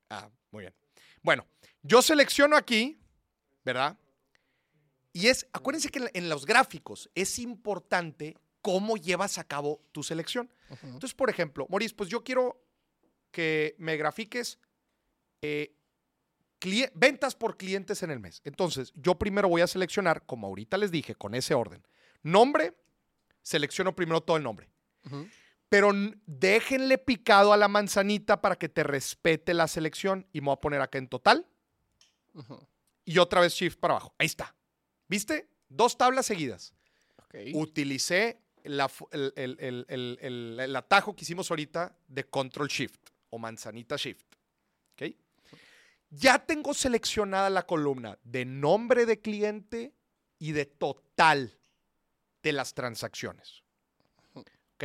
[0.08, 0.74] Ah, muy bien.
[1.22, 1.46] Bueno,
[1.82, 3.00] yo selecciono aquí,
[3.64, 3.96] ¿verdad?
[5.12, 10.50] Y es, acuérdense que en, los gráficos es importante cómo llevas a cabo tu selección.
[10.82, 12.61] Entonces, por ejemplo, Maurice, pues yo quiero
[13.30, 14.58] que me grafiques
[15.42, 15.76] eh,
[16.94, 18.40] ventas por clientes en el mes.
[18.44, 21.86] Entonces, yo primero voy a seleccionar, como ahorita les dije, con ese orden.
[22.22, 22.74] Nombre,
[23.43, 24.68] selecciono primero todo el nombre.
[25.68, 25.93] Pero
[26.26, 30.26] déjenle picado a la manzanita para que te respete la selección.
[30.32, 31.47] Y me voy a poner acá en total.
[33.05, 34.14] Y otra vez shift para abajo.
[34.18, 34.55] Ahí está.
[35.09, 35.49] ¿Viste?
[35.68, 36.74] Dos tablas seguidas.
[37.55, 44.26] Utilicé la el, el- atajo que hicimos ahorita de control shift o manzanita shift.
[44.95, 45.14] ¿Ok?
[46.11, 49.95] Ya tengo seleccionada la columna de nombre de cliente
[50.41, 51.59] y de total
[52.43, 53.62] de las transacciones.
[54.34, 54.84] ¿Ok?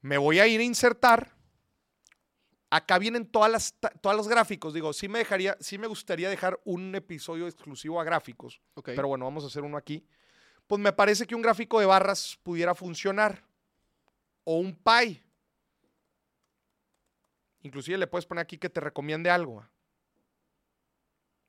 [0.00, 1.34] Me voy a ir a insertar.
[2.70, 4.74] Acá vienen todas las, todos los gráficos.
[4.74, 8.60] Digo, sí me, dejaría, sí me gustaría dejar un episodio exclusivo a gráficos.
[8.84, 10.06] Pero bueno, vamos a hacer uno aquí.
[10.66, 13.42] Pues me parece que un gráfico de barras pudiera funcionar.
[14.44, 15.22] O un pie.
[17.62, 19.66] Inclusive le puedes poner aquí que te recomiende algo.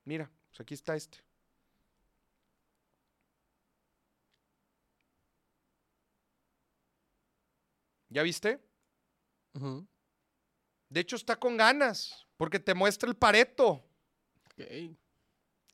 [0.05, 1.28] Mira, pues aquí está este.
[8.10, 8.60] ¿Ya viste?
[10.89, 13.86] De hecho, está con ganas, porque te muestra el pareto,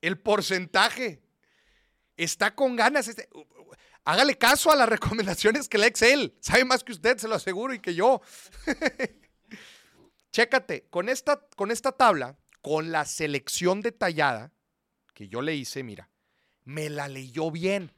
[0.01, 1.21] el porcentaje.
[2.17, 3.07] Está con ganas.
[3.07, 3.29] este-
[4.03, 6.37] hágale caso a las recomendaciones que le Excel.
[6.41, 8.21] Sabe más que usted, se lo aseguro, y que yo.
[10.31, 14.51] Chécate, con esta, con esta tabla, con la selección detallada
[15.13, 16.09] que yo le hice, mira,
[16.65, 17.93] me la leyó bien.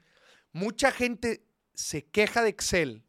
[0.52, 3.07] Mucha gente se queja de Excel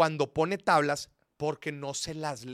[0.00, 2.46] cuando pone tablas porque no se las...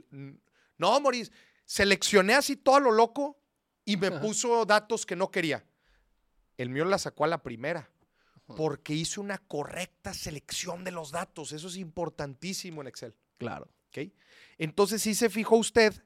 [0.78, 1.30] No, Moris,
[1.64, 3.38] seleccioné así todo a lo loco
[3.84, 4.20] y me Ajá.
[4.20, 5.64] puso datos que no quería.
[6.57, 7.88] El mío la sacó a la primera
[8.57, 11.53] porque hice una correcta selección de los datos.
[11.53, 13.14] Eso es importantísimo en Excel.
[13.38, 13.68] Claro.
[13.90, 14.12] ¿ok?
[14.59, 16.03] Entonces, sí se fijó usted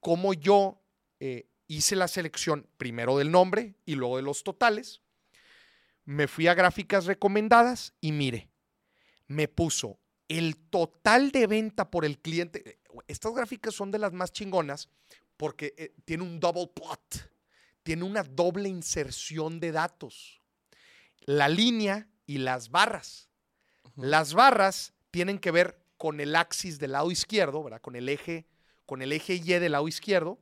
[0.00, 0.82] cómo yo
[1.20, 5.00] eh, hice la selección primero del nombre y luego de los totales.
[6.04, 8.50] Me fui a gráficas recomendadas y mire,
[9.26, 9.98] me puso
[10.28, 12.62] el total de venta por el cliente.
[12.68, 14.88] eh, Estas gráficas son de las más chingonas
[15.36, 17.30] porque eh, tiene un double plot,
[17.82, 20.40] tiene una doble inserción de datos.
[21.20, 23.28] La línea y las barras.
[23.96, 27.80] Las barras tienen que ver con el axis del lado izquierdo, ¿verdad?
[27.80, 28.46] Con el eje,
[28.84, 30.38] con el eje Y del lado izquierdo.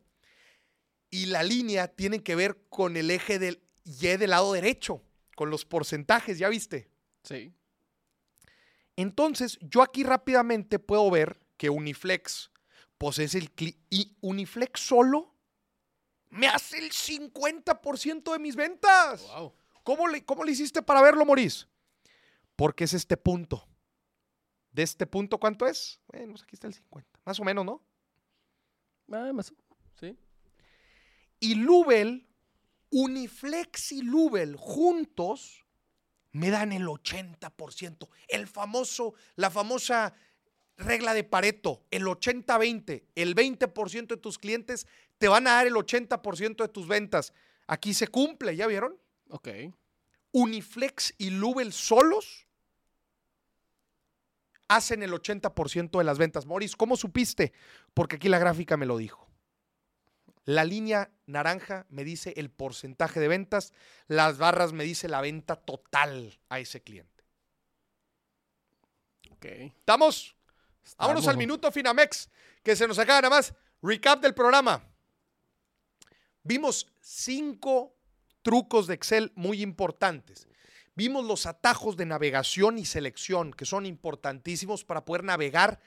[1.10, 5.02] Y la línea tiene que ver con el eje del Y del lado derecho,
[5.36, 6.88] con los porcentajes, ¿ya viste?
[7.22, 7.54] Sí.
[8.96, 12.50] Entonces, yo aquí rápidamente puedo ver que Uniflex,
[12.98, 13.50] pues es el
[13.90, 15.34] y Uniflex solo
[16.30, 19.22] me hace el 50% de mis ventas.
[19.28, 19.52] Wow.
[19.84, 21.68] ¿Cómo le, ¿Cómo le hiciste para verlo, Moris?
[22.56, 23.68] Porque es este punto.
[24.72, 26.00] ¿De este punto cuánto es?
[26.08, 27.20] Bueno, pues aquí está el 50.
[27.24, 27.82] Más o menos, ¿no?
[29.12, 29.52] Ah, más.
[30.00, 30.18] Sí.
[31.38, 32.26] Y Lubel,
[32.90, 35.63] Uniflex y Lubel juntos
[36.34, 38.08] me dan el 80%.
[38.28, 40.14] El famoso, la famosa
[40.76, 43.04] regla de Pareto, el 80-20.
[43.14, 44.86] El 20% de tus clientes
[45.18, 47.32] te van a dar el 80% de tus ventas.
[47.68, 48.98] Aquí se cumple, ¿ya vieron?
[49.30, 49.48] Ok.
[50.32, 52.48] Uniflex y Lubel solos
[54.66, 56.46] hacen el 80% de las ventas.
[56.46, 57.52] Moris, ¿cómo supiste?
[57.94, 59.23] Porque aquí la gráfica me lo dijo.
[60.44, 63.72] La línea naranja me dice el porcentaje de ventas,
[64.08, 67.24] las barras me dice la venta total a ese cliente.
[69.30, 69.46] Ok.
[69.46, 70.36] ¿Estamos?
[70.98, 71.28] Vámonos Estamos.
[71.28, 72.28] al minuto Finamex,
[72.62, 73.54] que se nos acaba nada más.
[73.82, 74.82] Recap del programa.
[76.42, 77.96] Vimos cinco
[78.42, 80.46] trucos de Excel muy importantes.
[80.94, 85.80] Vimos los atajos de navegación y selección, que son importantísimos para poder navegar,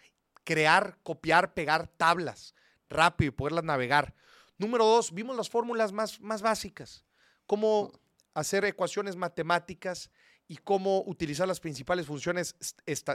[0.44, 2.56] crear, copiar, pegar tablas
[2.90, 4.14] rápido y poderlas navegar.
[4.58, 7.06] Número dos, vimos las fórmulas más, más básicas,
[7.46, 7.92] cómo
[8.34, 10.10] hacer ecuaciones matemáticas
[10.48, 12.56] y cómo utilizar las principales funciones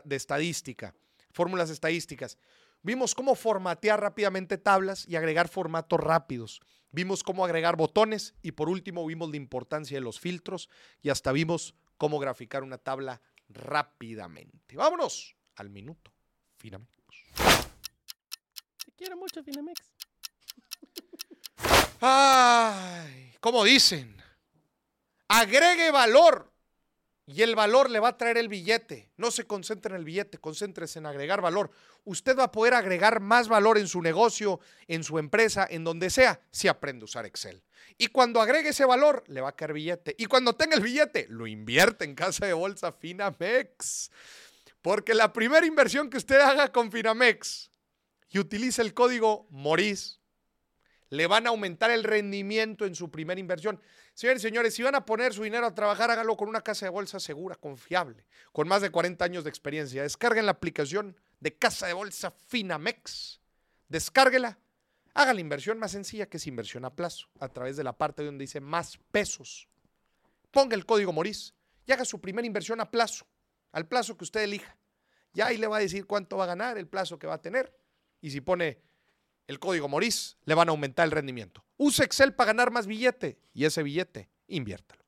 [0.05, 0.95] de estadística,
[1.33, 2.39] fórmulas estadísticas.
[2.83, 6.61] Vimos cómo formatear rápidamente tablas y agregar formatos rápidos.
[6.91, 10.69] Vimos cómo agregar botones y por último vimos la importancia de los filtros
[11.01, 14.77] y hasta vimos cómo graficar una tabla rápidamente.
[14.77, 16.13] Vámonos al minuto.
[16.59, 16.93] Finamente.
[18.85, 19.92] Te quiero mucho, Finamex.
[22.05, 24.21] Ay, como dicen,
[25.29, 26.53] agregue valor
[27.27, 29.13] y el valor le va a traer el billete.
[29.17, 31.71] No se concentre en el billete, concéntrese en agregar valor.
[32.03, 36.11] Usted va a poder agregar más valor en su negocio, en su empresa, en donde
[36.11, 37.63] sea, si aprende a usar Excel.
[37.97, 40.17] Y cuando agregue ese valor, le va a caer billete.
[40.19, 44.11] Y cuando tenga el billete, lo invierte en casa de bolsa Finamex.
[44.81, 47.71] Porque la primera inversión que usted haga con Finamex
[48.29, 50.19] y utilice el código MORIS,
[51.13, 53.79] le van a aumentar el rendimiento en su primera inversión.
[54.15, 56.87] Señores y señores, si van a poner su dinero a trabajar, hágalo con una casa
[56.87, 60.01] de bolsa segura, confiable, con más de 40 años de experiencia.
[60.01, 63.43] Descarguen la aplicación de casa de bolsa Finamex.
[63.91, 64.59] Descárguela.
[65.13, 68.25] Haga la inversión más sencilla que es inversión a plazo, a través de la parte
[68.25, 69.69] donde dice más pesos.
[70.51, 71.53] Ponga el código MORIS
[71.85, 73.27] y haga su primera inversión a plazo,
[73.73, 74.79] al plazo que usted elija.
[75.35, 77.43] Ya ahí le va a decir cuánto va a ganar, el plazo que va a
[77.43, 77.71] tener.
[78.23, 78.81] Y si pone
[79.47, 81.65] el código Moris, le van a aumentar el rendimiento.
[81.77, 85.03] Use Excel para ganar más billete y ese billete inviértalo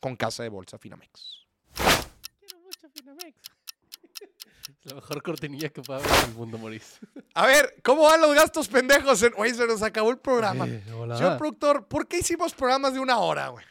[0.00, 1.46] con Casa de Bolsa Finamex.
[1.74, 3.36] Quiero mucho, Finamex.
[4.84, 6.98] La mejor cortinilla que pueda haber en el mundo, Maurice.
[7.34, 9.22] A ver, ¿cómo van los gastos pendejos?
[9.22, 10.66] en- Oye, se nos acabó el programa.
[10.66, 10.82] Eh.
[10.84, 13.64] Señor productor, ¿por qué hicimos programas de una hora, güey?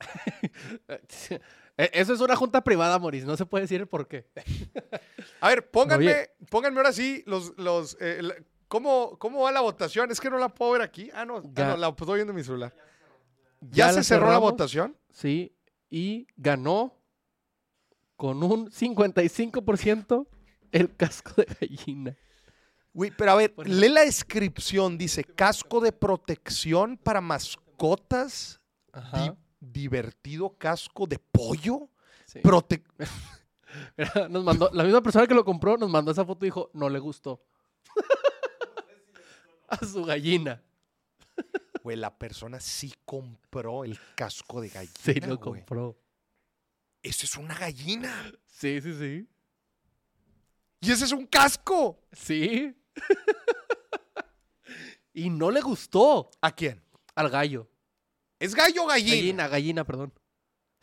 [1.78, 3.24] Eh, Eso es una junta privada, Maurice.
[3.26, 4.28] No se puede decir el por qué.
[5.40, 6.30] A ver, pónganme, Oye.
[6.50, 8.20] pónganme ahora sí los, los, eh,
[8.72, 10.10] ¿cómo, ¿cómo va la votación?
[10.10, 11.10] Es que no la puedo ver aquí.
[11.12, 12.74] Ah, no, ah, no, la estoy viendo en mi celular.
[13.60, 14.96] ¿Ya, se cerró la votación?
[15.10, 15.54] Sí,
[15.90, 16.96] y ganó
[18.16, 20.26] con un 55%
[20.70, 22.16] El casco de gallina.
[22.94, 24.96] Güey, pero a ver, lee la descripción.
[24.96, 28.58] Dice, casco de protección para mascotas.
[28.90, 29.22] Ajá.
[29.22, 31.90] di- divertido casco de pollo.
[32.24, 32.40] sí.
[32.40, 32.82] Prote-
[33.98, 36.70] Mira, nos mandó, la misma persona que lo compró nos mandó esa foto y dijo,
[36.72, 37.42] no le gustó.
[39.80, 40.62] A su gallina.
[41.82, 44.94] Güey, la persona sí compró el casco de gallina.
[45.02, 45.40] Sí, lo güey.
[45.40, 45.98] compró.
[47.02, 48.30] Eso es una gallina.
[48.46, 49.28] Sí, sí, sí.
[50.80, 52.04] Y ese es un casco.
[52.12, 52.76] Sí.
[55.14, 56.82] y no le gustó ¿A quién?
[57.14, 57.68] al gallo.
[58.38, 59.16] ¿Es gallo o gallina?
[59.16, 60.12] Gallina, gallina, perdón.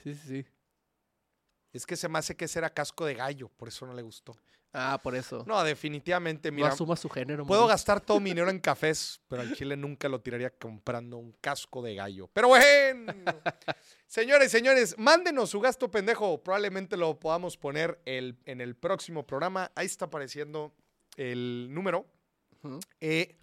[0.04, 0.46] Sí, sí, sí.
[1.72, 4.02] Es que se me hace que ese era casco de gallo, por eso no le
[4.02, 4.36] gustó.
[4.72, 5.40] Ah, por eso.
[5.48, 7.44] No, No, definitivamente, mira, asuma su género.
[7.46, 11.32] puedo gastar todo mi dinero en cafés, pero al chile nunca lo tiraría comprando un
[11.42, 12.30] casco de gallo.
[12.34, 13.12] Pero bueno,
[14.06, 16.44] señores, señores, mándenos su gasto pendejo.
[16.44, 19.72] Probablemente lo podamos poner el- en el próximo programa.
[19.76, 20.76] Ahí está apareciendo
[21.18, 22.06] el número.
[23.00, 23.40] Eh,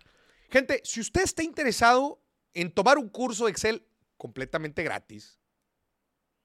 [0.49, 2.22] gente, si usted está interesado
[2.55, 3.85] en tomar un curso de Excel
[4.16, 5.41] completamente gratis,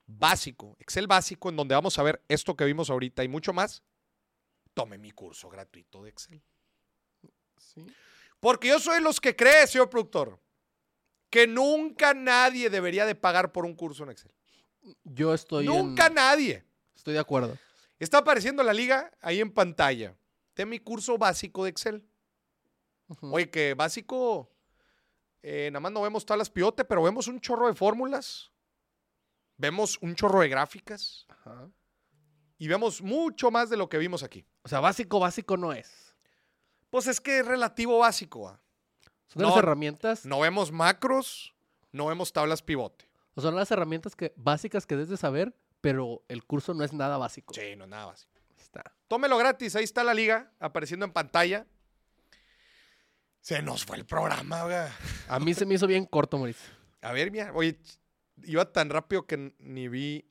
[0.07, 3.83] básico, Excel básico, en donde vamos a ver esto que vimos ahorita y mucho más,
[4.73, 6.41] tome mi curso gratuito de Excel.
[7.57, 7.85] Sí.
[8.39, 10.39] Porque yo soy de los que cree, señor productor,
[11.29, 14.31] que nunca nadie debería de pagar por un curso en Excel.
[15.03, 16.63] Yo estoy en- nunca nadie.
[16.95, 17.57] Estoy de acuerdo.
[17.99, 20.15] Está apareciendo la liga ahí en pantalla
[20.55, 22.03] de mi curso básico de Excel.
[23.21, 24.49] Oye, que básico,
[25.43, 28.51] eh, nada más no vemos tablas pivote, pero vemos un chorro de fórmulas,
[29.57, 31.69] vemos un chorro de gráficas Ajá.
[32.61, 34.45] Y vemos mucho más de lo que vimos aquí.
[34.61, 36.13] O sea, básico, básico no es.
[36.91, 38.49] Pues es que es relativo básico.
[38.49, 38.61] ¿ah?
[39.25, 41.55] Son las No, herramientas, No vemos macros,
[41.91, 43.09] no vemos tablas pivote.
[43.33, 46.93] o son las herramientas que, básicas que debes de saber, pero el curso no es
[46.93, 47.51] nada básico.
[47.55, 48.31] Sí, no es nada básico.
[48.59, 48.93] Está.
[49.07, 51.65] Tómelo gratis, ahí está la liga apareciendo en pantalla.
[53.39, 54.95] Se nos fue el programa, oiga.
[55.27, 56.69] A mí se me hizo bien corto, Mauricio.
[57.01, 57.79] A ver, mira, oye,
[58.43, 60.30] iba tan rápido que ni vi,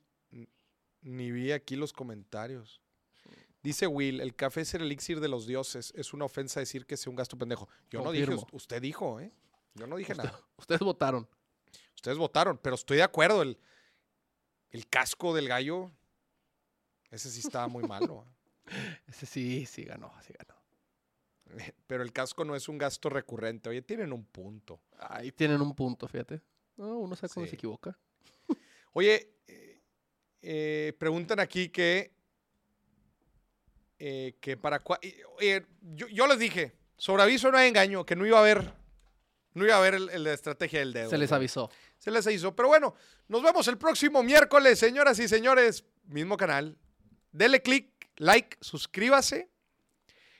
[1.01, 2.81] ni vi aquí los comentarios.
[3.63, 5.93] Dice Will, el café es el elixir de los dioses.
[5.95, 7.69] Es una ofensa decir que sea un gasto pendejo.
[7.91, 9.31] Yo no dije, usted dijo, ¿eh?
[9.75, 10.41] Yo no dije Usted- nada.
[10.57, 11.27] Ustedes votaron.
[11.95, 13.43] Ustedes votaron, pero estoy de acuerdo.
[13.43, 13.59] El,
[14.71, 15.91] el casco del gallo,
[17.11, 18.25] ese sí estaba muy malo.
[18.25, 18.33] ¿ah?
[19.07, 20.59] Ese sí, sí ganó, sí ganó.
[21.87, 23.67] Pero el casco no es un gasto recurrente.
[23.69, 24.79] Oye, tienen un punto.
[24.97, 26.41] Ahí tienen un punto, fíjate.
[26.77, 27.49] No, uno sabe cuando Sí.
[27.51, 27.97] se equivoca.
[28.93, 29.60] Oye, eh,
[30.41, 32.11] eh, preguntan aquí que,
[33.99, 34.99] eh, que para cua-
[35.37, 38.73] oye, yo, yo les dije, sobre aviso no hay engaño, que no iba a haber,
[39.53, 41.09] no iba a haber el, el de estrategia del dedo.
[41.09, 41.69] Se les avisó.
[41.97, 42.55] Se les hizo.
[42.55, 42.95] Pero bueno,
[43.27, 45.83] nos vemos el próximo miércoles, señoras y señores.
[46.05, 46.77] Mismo canal.
[47.31, 49.49] Dele click, like, suscríbase.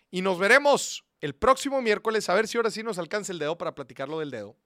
[0.09, 2.27] Y nos veremos el próximo miércoles.
[2.29, 4.57] A ver si ahora sí nos alcanza el dedo para platicarlo del dedo.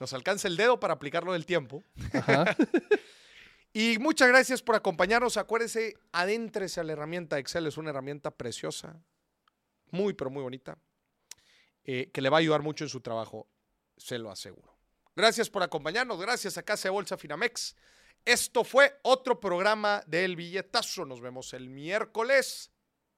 [0.00, 1.84] Nos alcanza el dedo para aplicarlo del tiempo.
[2.14, 2.56] Ajá.
[3.76, 5.36] Y muchas gracias por acompañarnos.
[5.36, 7.66] Acuérdese, adéntrese a la herramienta Excel.
[7.66, 9.02] Es una herramienta preciosa.
[9.90, 10.78] Muy, pero muy bonita.
[11.86, 13.46] eh, que le va a ayudar mucho en su trabajo.
[13.96, 14.78] Se lo aseguro.
[15.16, 16.18] Gracias por acompañarnos.
[16.20, 17.76] Gracias a Casa de Bolsa Finamex.
[18.24, 21.04] Esto fue otro programa del billetazo.
[21.04, 22.70] Nos vemos el miércoles.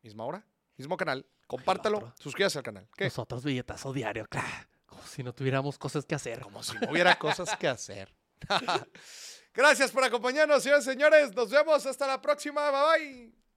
[0.03, 0.47] Misma hora,
[0.77, 1.27] mismo canal.
[1.47, 2.13] Compártalo.
[2.19, 2.89] Suscríbase al canal.
[2.97, 3.05] ¿Qué?
[3.05, 4.69] Nosotros billetazo diario, claro.
[4.87, 6.41] Como si no tuviéramos cosas que hacer.
[6.41, 8.13] Como si no hubiera cosas que hacer.
[9.57, 11.35] Gracias por acompañarnos, señores señores.
[11.35, 12.71] Nos vemos hasta la próxima.
[12.71, 13.46] Bye bye.